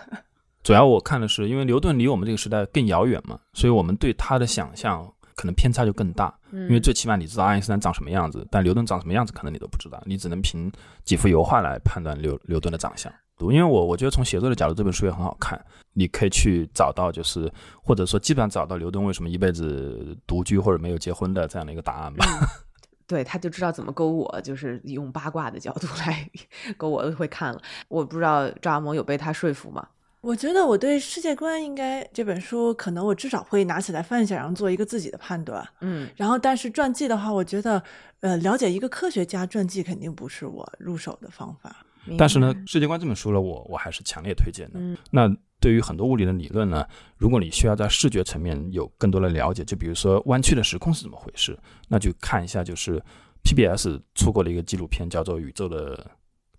[0.64, 5.12] 主要我看的是，因为牛顿离我们这个时代更遥远嘛，所以我们对他的想象。
[5.36, 10.70] 可能偏差就更大，因为最起码你知道爱因斯坦长什么样子，但牛顿长什么样子可能你都不知道，你只能凭
[11.04, 13.12] 几幅油画来判断牛牛顿的长相。
[13.40, 15.60] 因为我我觉得从写作的角度，这本书也很好看，
[15.92, 22.24] 你可以去找到就是或者说基本上找到牛顿为什么一辈子独居或者没有结婚的这样的一个答案吧。
[23.06, 26.30] 对，他就知道怎么勾我，就是用八卦的角度来
[26.78, 27.60] 勾我，会看了。
[27.88, 29.86] 我不知道赵阿蒙有被他说服吗？
[30.24, 35.62] 我觉得我对世界观应该这本书，可能我至少会拿起来翻一下，然后做一个自己的判断。
[35.82, 37.82] 嗯，然后但是传记的话，我觉得，
[38.20, 41.84] 呃，了解一个科学家传记肯定不是我入手的方法。
[42.16, 44.80] 但是呢，世界观这本书呢，我我还是强烈推荐的。
[44.80, 45.28] 嗯，那
[45.60, 46.86] 对于很多物理的理论呢，
[47.18, 51.58] 如果你需要在视觉层面有更多的了解，就比如说弯曲的时空是怎么回事，
[51.88, 53.02] 那就看一下就是
[53.42, 56.10] PBS 出过的一个纪录片，叫做《宇宙的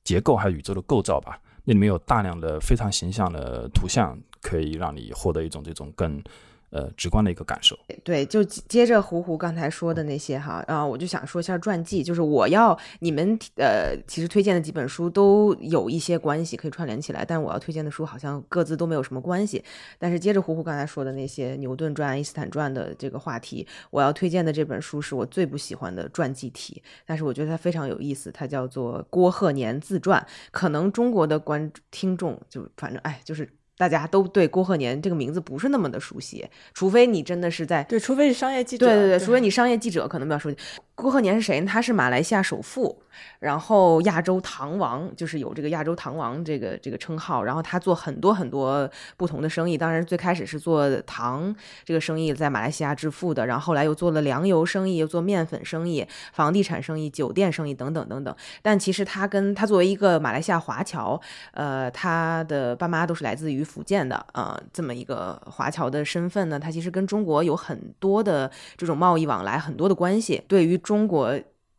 [0.03, 1.39] 结构》还有《宇宙的构造》吧。
[1.65, 6.23] 那里面有大量的非常形象的图像，可以让你获得一种这种更。
[6.71, 7.77] 呃，直观的一个感受。
[8.03, 19.63] 对，就接着胡胡刚才说的那些哈，啊，我就想说一下传记，就是我要你们呃，其实推荐的几本书都有一些关系可以串联起来，但我要推荐的书好像各自都没有什么关系。
[19.97, 30.19] 但是接着胡胡刚才说的那些牛顿传、爱因斯坦传的这个话题，我要推荐的这本书是我最不喜欢的传记体，但是我觉得它非常有意思，它叫做《郭鹤年自传》。
[30.51, 33.47] 可能中国的观听众就反正哎，就是。
[33.77, 40.57] 大家都对郭鹤年这个名字不是那么的熟悉，除非你真的是在对，除非是商业记者，对对对，除非你商业记者可能比较熟悉。
[40.95, 41.67] 郭鹤年是谁呢？
[41.67, 43.01] 他是马来西亚首富。
[43.39, 58.35] 然后亚洲糖王就是有这个亚洲糖王这个这个称号，然后他做很多很多不同的生意，当然最开始是做糖这个生意，在马来西亚致富的，然后后来又做了粮油生意，又做面粉生意、房地产生意、酒店生意等等等等。
[58.61, 61.19] 但其实他跟他作为一个马来西亚华侨，
[61.53, 71.37] 呃，他的爸妈都是来自于福建的，呃，这么一个华侨的身份呢，他其实跟中国有很多的这种贸易往来，很多的关系，对于中国。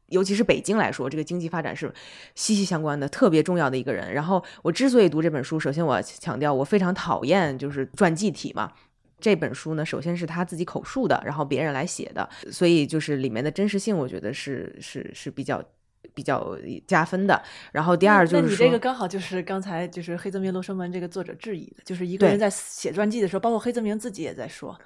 [0.09, 1.93] 尤其是北京来说，这个经济发展是
[2.37, 4.15] 息息相关的，特别重要的一个人。
[4.15, 8.71] 然后我之所以读这本书，首先我要强调，我非常讨厌就是传记体嘛。
[9.19, 15.61] 这本书呢，首先是他自己口述的，然后别人来写的，所以就是里面的真实性，我觉得是是是比较
[16.15, 17.43] 比较加分的。
[17.73, 24.79] 然后第二就是，你这个刚好就是刚才就是黑泽明罗生门这个作者质疑的，就是一个人在写传记的时候，包括黑泽明自己也在说。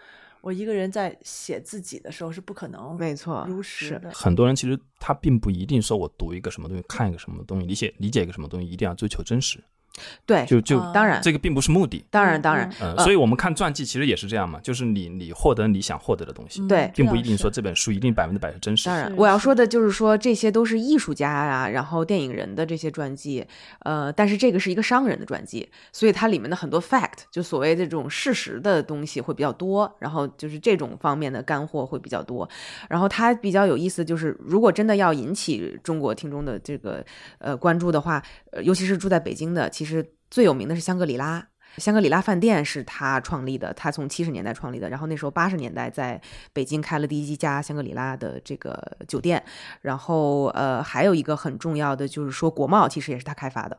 [0.42, 4.10] 我一个人在写自己的时候是不可能，没错，如实的。
[4.12, 9.62] 很多人其实他并不一定说，我读一个什么东西，看一个什么东西，理解理解一个什么东西，一定要追求真实。
[10.26, 12.04] 对，就就当然，这个并不是目的。
[12.10, 18.86] 当然，当然，嗯，所以我们看传记其实也是这样嘛，就是你你获得你想获得的东西，对，并不一定说这本书一定百分之百是真实。
[18.86, 23.46] 当然，我要说的就是说这些都是艺术家啊，然后电影人的这些传记，
[23.80, 32.48] 呃，但是这个是一个商人的传记，所以它里面的很多 fact 就所谓的这种事实的东西会比较多，然后就是这种方面的干货会比较多。
[32.88, 37.04] 然后它比较有意思，就是如果真的要引起中国听众的这个
[37.38, 38.22] 呃关注的话，
[38.52, 39.89] 呃，尤其是住在北京的，其实。
[39.90, 46.20] 是最有名的是香格里拉，香格里拉饭店是他创立的，他从七十年代创立的，然后那时候八十年代在
[46.52, 49.42] 北京开了第一家香格里拉的这个酒店，
[49.82, 53.76] 然后呃还有一个很重要的就是说国贸其实也是他开发的。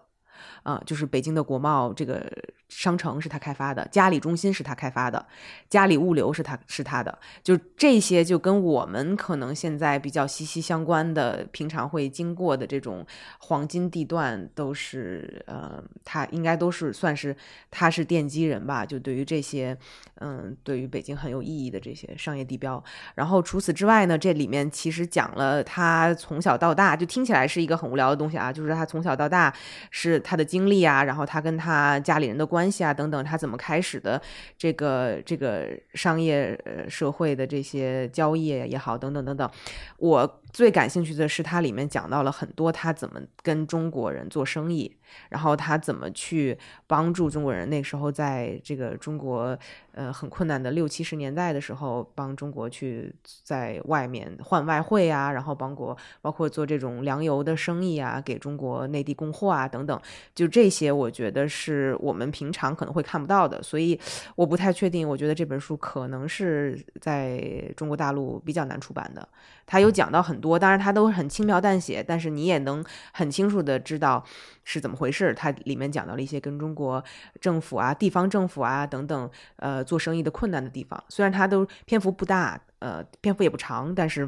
[0.64, 2.26] 啊，就是北京的国贸这个
[2.70, 5.26] 商城是他开发的，嘉里中心是他开发的，
[5.70, 13.06] 嘉里物流是他是他的，就这些就跟我们可能现在比较息息相关的，平常会经过的这种
[13.40, 17.36] 黄金地段，都是呃，他应该都是算是
[17.70, 18.86] 他是奠基人吧。
[18.86, 19.78] 就对于这些，
[20.22, 22.82] 嗯，对于北京很有意义的这些商业地标。
[23.16, 29.54] 然后除此之外呢，这里面其实讲了他从小到大，就听起来是一个很无聊的东西啊，就是他从小到大
[29.90, 30.48] 是他的。
[30.52, 34.22] 经历啊，然后他跟他家里人的关系啊，等等，他怎么开始的
[34.58, 36.60] 这个这个商业
[36.90, 39.50] 社会的这些交易也好，等等等等，
[39.98, 44.94] 我最感兴趣的是，它里面讲到了很多他怎么跟中国人做生意，
[45.30, 47.70] 然后他怎么去帮助中国人。
[47.70, 49.58] 那时候在这个中国，
[49.94, 60.00] 呃，很困难的六七十年代的时候，帮中国去在外面换外汇啊，然后帮国包括做这种粮油的生意啊，给中国内地供货啊等等。
[60.36, 63.98] 就这些，我觉得是我们平常可能会看不到的，所以
[64.36, 65.08] 我不太确定。
[65.08, 67.40] 我觉得这本书可能是在
[67.78, 69.28] 中国大陆比较难出版的。
[69.66, 72.84] 他有讲到很多，当然他都很轻描淡写，但是你也能
[73.14, 74.26] 很清楚的知道
[74.64, 75.34] 是怎么回事。
[75.36, 77.02] 它里面讲到了一些跟中国
[77.40, 81.02] 政府啊、地方政府啊等等，呃，做生意的困难的地方。
[81.08, 84.28] 虽然他都篇幅不大，呃，篇幅也不长，但是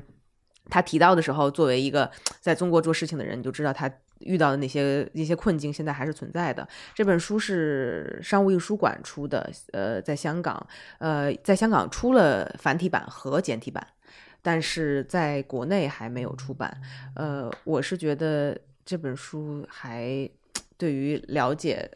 [0.70, 2.10] 他提到的时候，作为一个
[2.40, 6.66] 在中国做事情的人，你就知道他遇到的那些一些困境现在还是存在的。
[6.94, 10.66] 这本书是商务印书馆出的，呃，在香港，
[11.00, 13.86] 呃，在香港出了繁体版和简体版。
[14.44, 16.80] 但是在国内还没有出版，
[17.16, 20.30] 呃，我是觉得这本书还
[20.78, 21.90] 对于了解，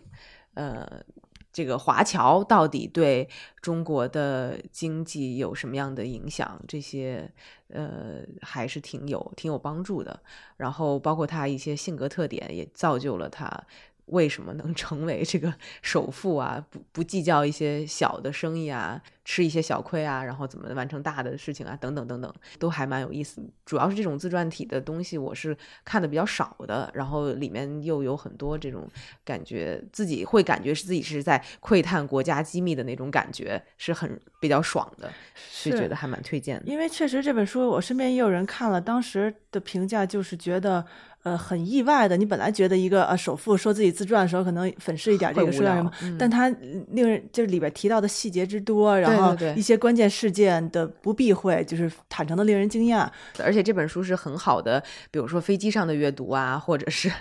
[0.54, 1.04] 呃，
[1.52, 3.28] 这个华侨到底对
[3.62, 7.30] 中国的经济有什么样的影响，这些
[7.68, 10.18] 呃还是挺有挺有帮助的。
[10.56, 13.62] 然后包括他一些性格特点，也造就了他。
[14.06, 16.66] 为什么能成为这个首富啊？
[16.70, 21.78] 不不计较一些小的生意啊，吃一些小亏啊，然后怎么完成大的事情啊？
[21.82, 23.46] 等等等等，都还蛮有意思。
[23.66, 26.90] 主要是这种自传体的东西，我是看的比较少的。
[26.94, 28.88] 然后里面又有很多这种
[29.26, 36.64] 感觉，自己会感觉是自己是在窥探国家机密的那种感觉，是很比较爽的，是觉得还蛮推荐的。
[36.66, 40.86] 因为确实这本书，我身边也有人看了，当时的评价就是觉得。
[41.24, 42.16] 呃，很意外的。
[42.16, 46.48] 你本来觉得一个呃首富说自己自传的时候，可能粉饰一点这个说点什么，但他
[46.92, 53.10] 令人就是里边提到的细节之多，然后一些关键事件的不避讳，就是坦诚的令人惊讶。
[53.44, 57.12] 而且这本书是很好的，比如说飞机上的阅读啊，或者是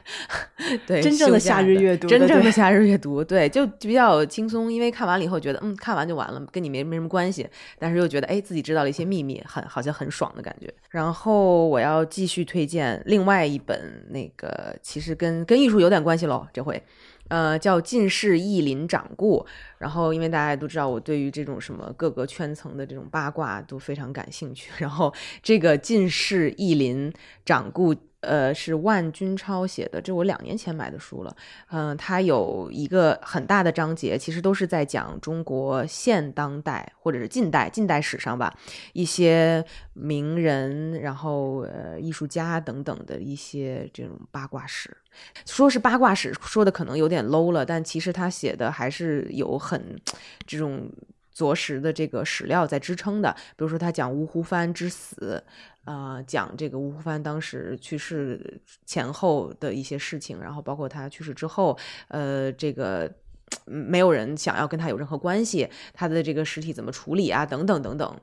[0.87, 4.73] 对真正的夏日阅读，真正的夏日阅读，对，就比较轻松。
[4.73, 10.73] 因为看完了以后觉得，嗯，看完就完了，跟你没没什么关系，但是又觉得，哎，自己知道了一些秘密，很好像很爽的感觉。
[10.91, 13.77] 然后我要继续推荐另外一本。
[14.09, 16.83] 那个其实跟跟艺术有点关系喽，这回，
[17.29, 19.41] 呃，叫《近世意林掌故》。
[19.79, 24.71] 然后，因为大家都知道，我对于这种什么各个圈层的这种八卦都非常感兴趣。
[24.79, 25.13] 然后，
[25.43, 27.13] 这个《近世意林
[27.45, 27.95] 掌故》。
[28.27, 31.37] 呃，是万军超写的，这我两年前买的书了。
[31.71, 38.53] 嗯，它有一个很大的章节，其实都是在讲中国现当代或者是近代近代史上吧，
[38.93, 44.95] 一些名人，然后呃艺术家等等的一些这种八卦史。
[45.47, 49.97] 说是八卦史，说的可能有点 low 了，但其实他写的还是有很
[50.47, 50.91] 这种
[51.33, 53.33] 着实的这个史料在支撑的。
[53.57, 55.43] 比如说他讲吴湖帆之死。
[55.87, 61.79] 呃，讲这个吴湖帆当时去世前后的一些事情，然后包括他去世之后，
[62.09, 63.11] 呃，这个
[63.65, 68.21] 没有人想要跟他有任何关系，他的这个尸体怎么处理啊，等等等等，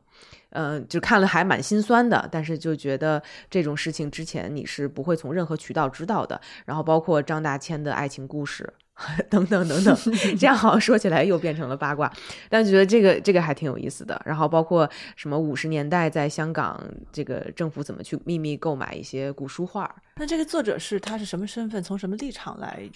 [0.50, 8.74] 嗯，就看了还蛮心酸的，但是就觉得这种事情之前你是不会从任何渠道知道的，然后包括张大千的爱情故事。
[9.30, 9.98] 等等等等，
[10.38, 12.12] 这样好像说起来又变成了八卦，
[12.48, 14.22] 但觉得这个这个还挺有意思的。
[14.24, 16.80] 然后包括什么五十年代在香港，
[17.12, 19.94] 这个政府怎么去秘密购买一些古书画？
[20.18, 21.82] 那这个作者是他是什么身份？
[21.82, 22.88] 从什么立场来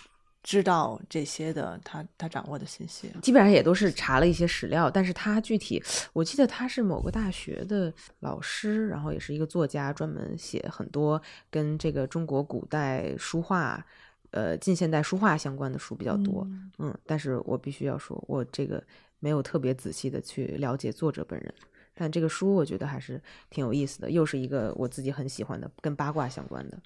[0.43, 1.77] 知道这些的？
[1.83, 3.11] 他他掌握的信息？
[3.23, 5.83] 基本上也都是查了一些史料，但是他具体，
[6.13, 11.19] 我记得他是某个大学的老师，然后也是一个作家，专门写很多
[11.49, 13.83] 跟这个中国古代书画。
[14.31, 16.47] 呃，近现代书画相关的书比较多，
[16.79, 18.83] 嗯，但是我必须要说，我这个
[19.19, 21.53] 没有特别仔细的去了解作者本人，
[21.97, 23.19] 但这个书我觉得还是
[23.49, 26.77] 挺有意思的，又是一个我自己很喜欢的跟八卦相关的。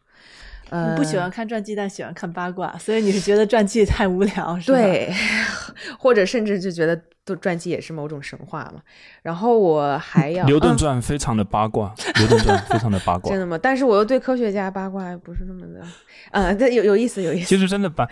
[0.74, 4.78] 你不喜欢看传记，但喜欢看八卦，所以你是觉得传记太无聊，是吧？
[4.78, 5.14] 对，
[6.00, 8.82] 或者甚至就觉得都传记也是某种神话嘛。
[9.22, 13.58] 然后我还要牛顿传非常的八卦，牛顿传非常的八 卦，真的吗？
[13.62, 15.86] 但是我又对科学家八卦不是那么的，
[16.32, 17.48] 嗯，这有有意思，有意思。
[17.48, 18.08] 其实真的把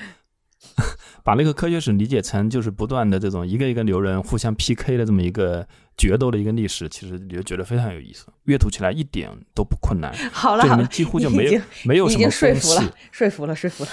[1.30, 5.68] 把那个科学史理解成就是不断的这种一个一个牛人互相 PK 的这么一个。
[6.00, 10.14] 决斗的一个历史，其实你就觉得非常有意思，阅读起来一点都不困难。
[10.32, 13.90] 好了，好了，几乎就没有没有什么说服了，说服了，说服了。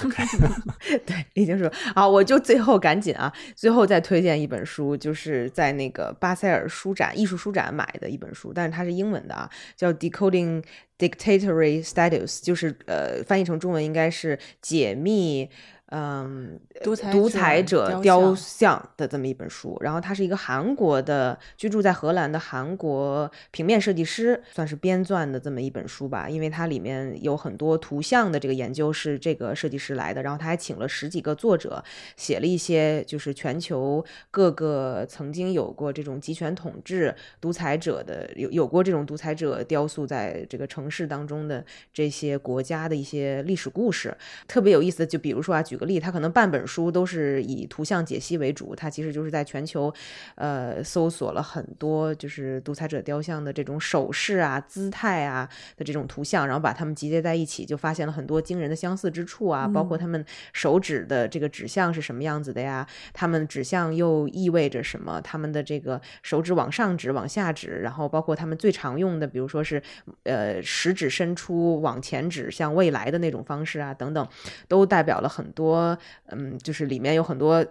[1.04, 10.62] 对，已经说好，我就最后赶紧啊，最后再推荐一本书，就是在那个巴塞尔书展艺术书展买的一本书，但是它是英文的啊，叫《Decoding
[10.96, 15.50] Dictatorial Status》，就是呃，翻译成中文应该是解密
[15.90, 26.28] 嗯，独独裁者雕像的这么一本书，然后他是一个韩国的居住在荷兰的韩国平面设计师，算是编撰的这么一本书吧。
[26.28, 31.80] 因为它里面有很多图像的这个研究是这个设计师来的，然后他还请了十几个作者，
[32.16, 44.12] 写了一些就是全球各个曾经有过这种集权统治、独裁者的有有过这种独裁者雕塑在这个城市当中的这些国家的一些历史故事，
[44.48, 45.06] 特别有意思。
[45.06, 45.75] 就比如说啊，举。
[45.76, 49.92] 举个例，他可能半本书都是以图像解析为主，他其实就是在全球，
[50.36, 55.46] 呃，搜索了很多就是独裁者雕像的这种手势啊、姿态啊
[55.76, 60.24] 的这种图像，然后把它们集结在一起，就发现了很多惊人的相似之处啊，包括他们
[60.54, 62.86] 手指的这个指向是什么样子的呀？
[63.12, 65.20] 他们指向又意味着什么？
[65.20, 69.82] 他们的这个手指往上指、往下指，然后包括他们最常用的，比如说是
[70.22, 74.26] 呃食指伸出往前指向未来的那种方式啊，等等，
[74.68, 75.65] 都代表了很多。
[75.66, 77.64] 多，嗯，就是里面有很多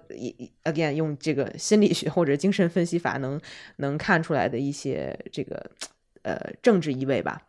[0.63, 3.39] ，again 用这个心理学或者精神分析法能
[3.77, 5.71] 能看出来的一些这个
[6.23, 7.41] 呃政治意味吧。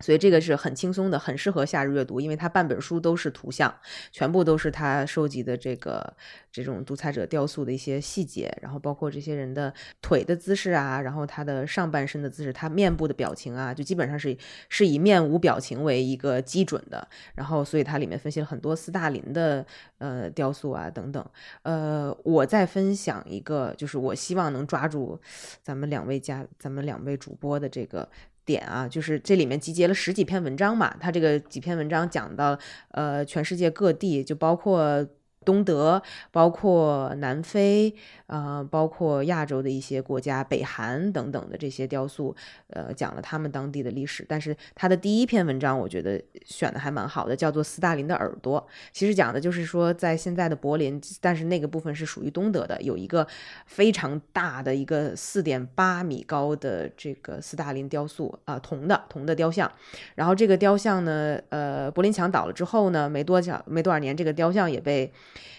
[0.00, 3.72] 所以这个是很轻松的，很适合夏日阅读，因为它半本书都是图像，
[4.10, 6.14] 全部都是他收集的这个
[6.50, 9.72] 这种独裁者雕塑的一些细节，然后包括这些人的
[10.02, 14.36] 腿的姿势啊，然后他的上半身的姿势，他面部的表情啊，就基本上是
[14.68, 17.06] 是以面无表情为一个基准的。
[17.34, 19.64] 然后，所以它里面分析了很多斯大林的
[19.98, 21.24] 呃雕塑啊等等。
[21.62, 25.20] 呃，我再分享一个，就是我希望能抓住
[25.62, 28.08] 咱们两位家，咱们两位主播的这个。
[28.44, 32.58] 点啊，就是这里面集结了十几篇文章嘛，他这个几篇文章讲到，
[32.92, 35.06] 呃，全世界各地，就包括。
[35.44, 37.94] 东德，包括南非，
[38.26, 42.34] 呃，包括亚洲的一些国家，北韩等等的这些雕塑，
[42.68, 44.24] 呃，讲了他们当地的历史。
[44.28, 48.60] 但是他的第一篇文章，我觉得选的还蛮好的，叫做《斯大林的耳朵》。
[48.92, 53.26] 其实讲的就是说，在现在的柏林，但是那个部分是属于东德的，有一个
[53.66, 59.70] 非常大的一个四点八米高的这个斯大林雕塑啊，铜的铜的雕像。
[60.14, 65.12] 然后这个雕像呢，呃，柏林墙倒了之后呢，没多久没多少年，这个雕像也被。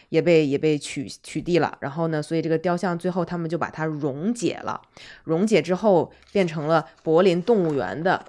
[0.09, 4.81] 也被也被取取缔了，然后呢，所以这个雕像最后他们就把它溶解了，
[5.23, 8.23] 溶解之后变成了柏林动物园的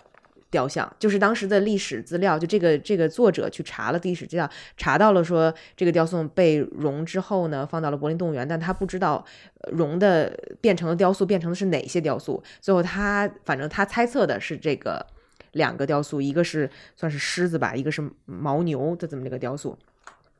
[0.50, 0.90] 雕像。
[0.98, 9.24] 就是当时的历史资料，就这个这个作者去查了历史资料，查到了说这个雕塑被溶之后呢，放到了柏林动物园，但他不知道
[9.72, 12.42] 溶的变成了雕塑变成的是哪些雕塑。
[12.60, 15.04] 最后他反正他猜测的是这个
[15.52, 19.76] 两个雕塑，一个是算是狮子吧，一个是牦牛的这么一个雕塑。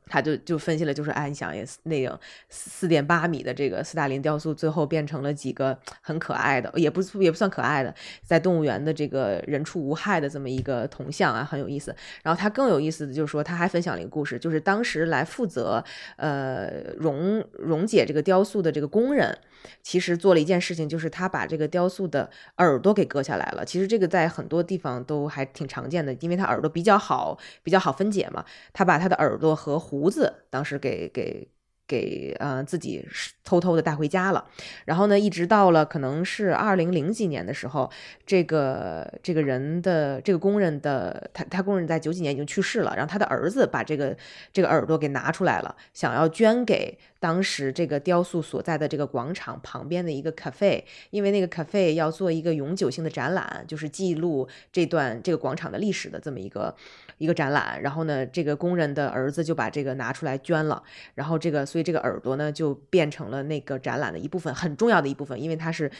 [0.07, 7.93] 他就就分析了，就是哎，你想也那个四点八米的这个斯大林雕塑，最后变成了几个很可爱的，也不也不算可爱的，
[8.23, 11.95] 在动物园的这个人畜无害的这么一个铜像啊，很有意思。
[12.23, 15.83] 然后他更有意思的就是说，他还分享了一个故事，就是当时来负责
[16.15, 19.37] 呃溶溶解这个雕塑的这个工人。
[19.81, 23.65] 其实做了一件事情，就是他把这个雕塑的耳朵给割下来了。
[23.65, 28.45] 其实这个在很多地方都还挺常见的，因为他耳朵比较好，比较好分解嘛。
[28.73, 31.47] 他把他的耳朵和胡子当时给给。
[31.87, 33.07] 给呃自己
[33.43, 34.45] 偷偷的带回家了，
[34.85, 37.89] 然后呢，一直到了可能是二零零几年的时候，
[38.25, 44.15] 这个这个人的这个工人的他他工人在九几年已经去世了，然后他的儿子把这个
[44.51, 56.75] 这个耳朵给拿出来了，想要捐给当时这个雕塑所在的这个广场旁边的一个 cafe，因为那个 cafe 要做一个永久性的展览，就是记录这段这个广场的历史的这么一个。
[57.17, 60.81] 一个展览，然后呢，这个工人的儿子就把这个拿出来捐了，
[61.15, 65.91] 然后这个，所以这个耳朵呢就变成了那个展览的一部分，很重要的一部分，因为它是。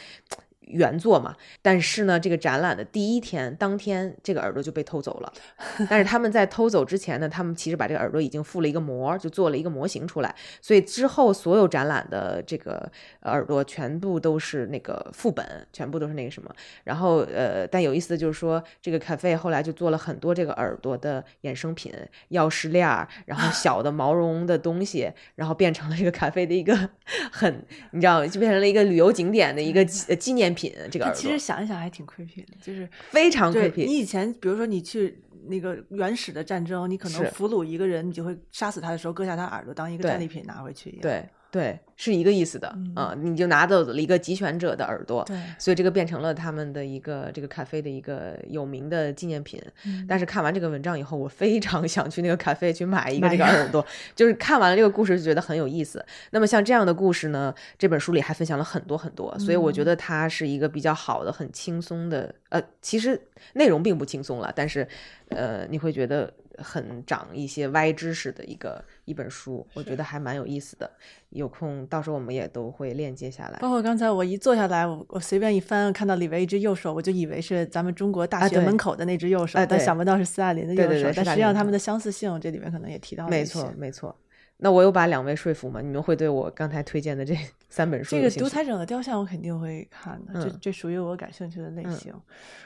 [0.68, 5.32] 原作嘛，但是呢，这个展览的第一天当天，这个耳朵就被偷走了。
[5.88, 10.34] 但是他们在偷走之前呢，他们其实把这个耳朵已经附了一个膜，就做了一个模型出来。
[10.60, 12.90] 所以之后所有展览的这个
[13.22, 16.54] 耳朵全部都是那个副本，全部都是那个什么。
[16.84, 21.90] 然后呃，但有意思的就是说，这个咖啡后来就做了很多这个耳朵的衍生品，
[22.30, 26.76] 钥匙链儿，然后小的毛绒的东西，然后变成了这个咖啡的一个
[27.32, 30.54] 很，你知道，就变成了一个旅游景点的一个纪念。
[30.58, 33.86] 品这个其实想一想还挺 creepy 的，就是非常 creepy。
[33.86, 41.02] 你以前比如说你去那个原始的战争，你可能俘虏一个人，你就会杀死他的时候割下他耳朵当一个战利品拿回去一样。
[41.02, 41.78] 对对。
[42.00, 49.60] 是一个意思的啊，你就拿走了一个集权者的耳朵，对，所以这个变成了他们的一个这个咖啡的一个有名的纪念品。
[50.06, 53.84] 但是看完这个文章以后，我非常想去那个咖啡去买一个这个耳朵，
[54.14, 56.06] 就是看完了这个故事就觉得很有意思。
[56.30, 62.32] 那么像这样的故事呢，这本书里还分享了很多很多，所以我觉得它是一个比较好的、很轻松的。
[62.50, 63.20] 呃，其实
[63.54, 64.86] 内容并不轻松了，但是
[65.30, 66.32] 呃，你会觉得
[66.62, 70.90] 很长一些歪知识的一个一本书，我觉得还蛮有意思的。
[71.30, 73.58] 有空到时候我们也都会链接下来。
[73.58, 81.12] 包括刚才我一坐下来，我我随便一翻，看到里边一只右手，我就以为是咱们中国大学门口的那只右手，但想不到是斯大林的右手。
[81.14, 84.14] 但实际上他们的相似性，这里面可能也提到了没错，没错。
[84.60, 85.80] 那我有把两位说服吗？
[85.80, 87.32] 你们会对我刚才推荐的这
[87.70, 88.16] 三本书？
[88.16, 92.12] 这个独裁者的雕像我肯定会看的，这这属于我感兴趣的类型。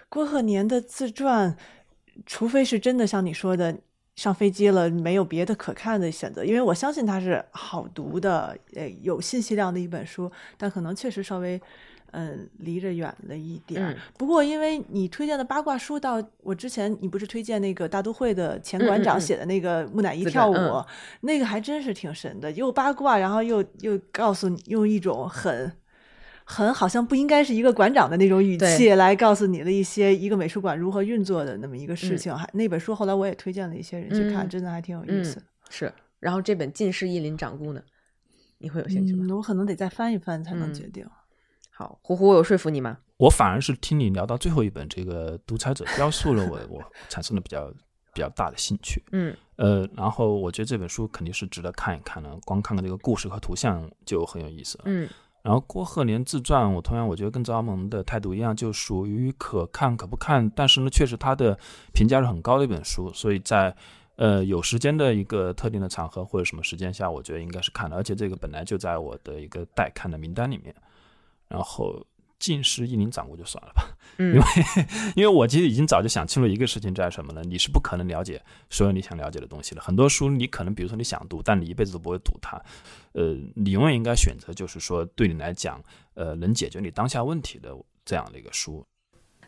[0.08, 1.54] 郭鹤年的自传，
[2.26, 3.76] 除非是真的像你说的
[4.16, 11.60] 上飞机了没有别的可看的选择，因为我相信它是好读的，呃，有信息量的一本书，但可能确实稍微。
[12.14, 13.96] 嗯，离着远了一点。
[14.18, 20.84] 不过，因为你推荐的八卦书，到我之前，你不是推荐那个大都会的前馆长写的那个木乃伊跳舞，
[21.22, 25.72] 那个还真是挺神的，又八卦，然后又又告诉你，用一种很
[26.44, 32.34] 很好像不应该是一个馆长的那种语气来告诉你的一些一个美术馆如何运作的那么一个事情。
[32.36, 35.42] 还那本书后来我也推荐了一些人去看，真的还挺有意思。
[35.70, 37.82] 是，然后这本《近世一林掌故》呢，
[38.58, 39.26] 你会有兴趣吗？
[39.34, 41.06] 我可能得再翻一翻才能决定。
[41.70, 42.98] 好，胡胡，我有说服你吗？
[43.16, 47.72] 我反而是听你聊到最后一本这个《独裁者雕塑》了，我我产生了比较
[48.12, 49.02] 比较大的兴趣。
[49.12, 54.84] 嗯，呃，然后我觉得这本书肯定是值得看一看的，光看看这个故事和图像就很有意思了。
[54.86, 55.08] 嗯，
[55.42, 61.58] 然后郭鹤年自传，我同样我觉得跟张萌的态度一样，就属于可看可不看，但是呢，确实他的
[61.92, 63.74] 评价是很高的一本书，所以在
[64.16, 70.74] 呃有时间的一个特定的场合或者什么时间下，我觉得应该是看的，而且这个本来就在我的一个待看的名单里面。
[71.48, 72.02] 然后
[72.42, 74.42] 近视一林掌故就算了吧，因为
[75.14, 77.40] 因为我其实已经早就想清楚一个事情在什么呢？
[77.44, 79.80] 你是不可能了解所有你想了解的东西的。
[79.80, 82.60] 很多书你可能比如说你想读，但你一辈子都不会读它。
[83.12, 85.80] 呃，你永远应该选择就是说对你来讲，
[86.14, 87.70] 呃，能解决你当下问题的
[88.04, 88.84] 这样的一个书。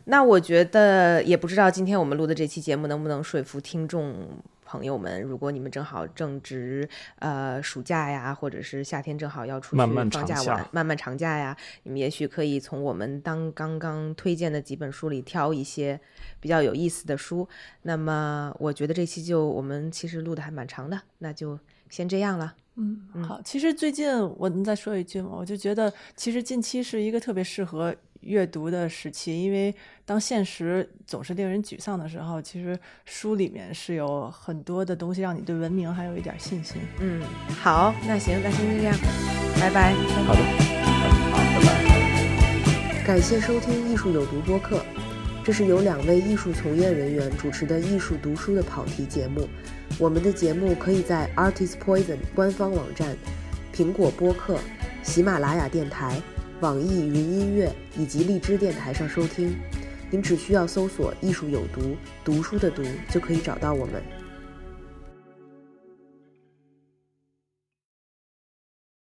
[0.05, 4.41] 那我觉得也不知道今天我们录的这期节目能不能说服听众。
[4.75, 6.87] 朋友们，如果你们正好正值
[7.19, 15.97] 呃暑假呀，或者是夏天正好要出去放假玩，漫漫长假呀，你们也许可以从我们当刚刚推荐的几本书里挑一些
[16.41, 17.47] 比较有意思的书。
[17.83, 21.57] 那么，我觉得这期就我们其实录的还蛮长的，那就
[21.89, 22.53] 先这样了。
[22.75, 23.41] 嗯，好。
[23.41, 25.29] 其实最近我能再说一句吗？
[25.31, 27.95] 我就觉得，其实近期是一个特别适合。
[28.25, 29.73] 阅读的时期，因为
[30.03, 36.81] 当现实总是令人沮丧的时候，其实书里面是有很多的东西，让你对文明还有一点信心。
[36.99, 38.97] 嗯，好，那行，那先这样，
[39.59, 39.93] 拜拜。
[40.25, 40.41] 好的，
[41.31, 43.05] 好，拜拜。
[43.05, 44.83] 感谢收听《艺术有毒》播客，
[45.43, 49.47] 这是由两位艺术从业人员主持的艺术读书的跑题节目。
[49.99, 53.15] 我们的节目可以在 Artist Poison 官方网站、
[53.71, 54.57] 苹果播客、
[55.03, 56.19] 喜马拉雅电台。
[56.65, 59.55] 网易云音乐以及荔枝电台上收听，
[60.09, 61.95] 您只需要搜索“艺术有毒”，
[62.25, 64.01] 读书的“读”就可以找到我们。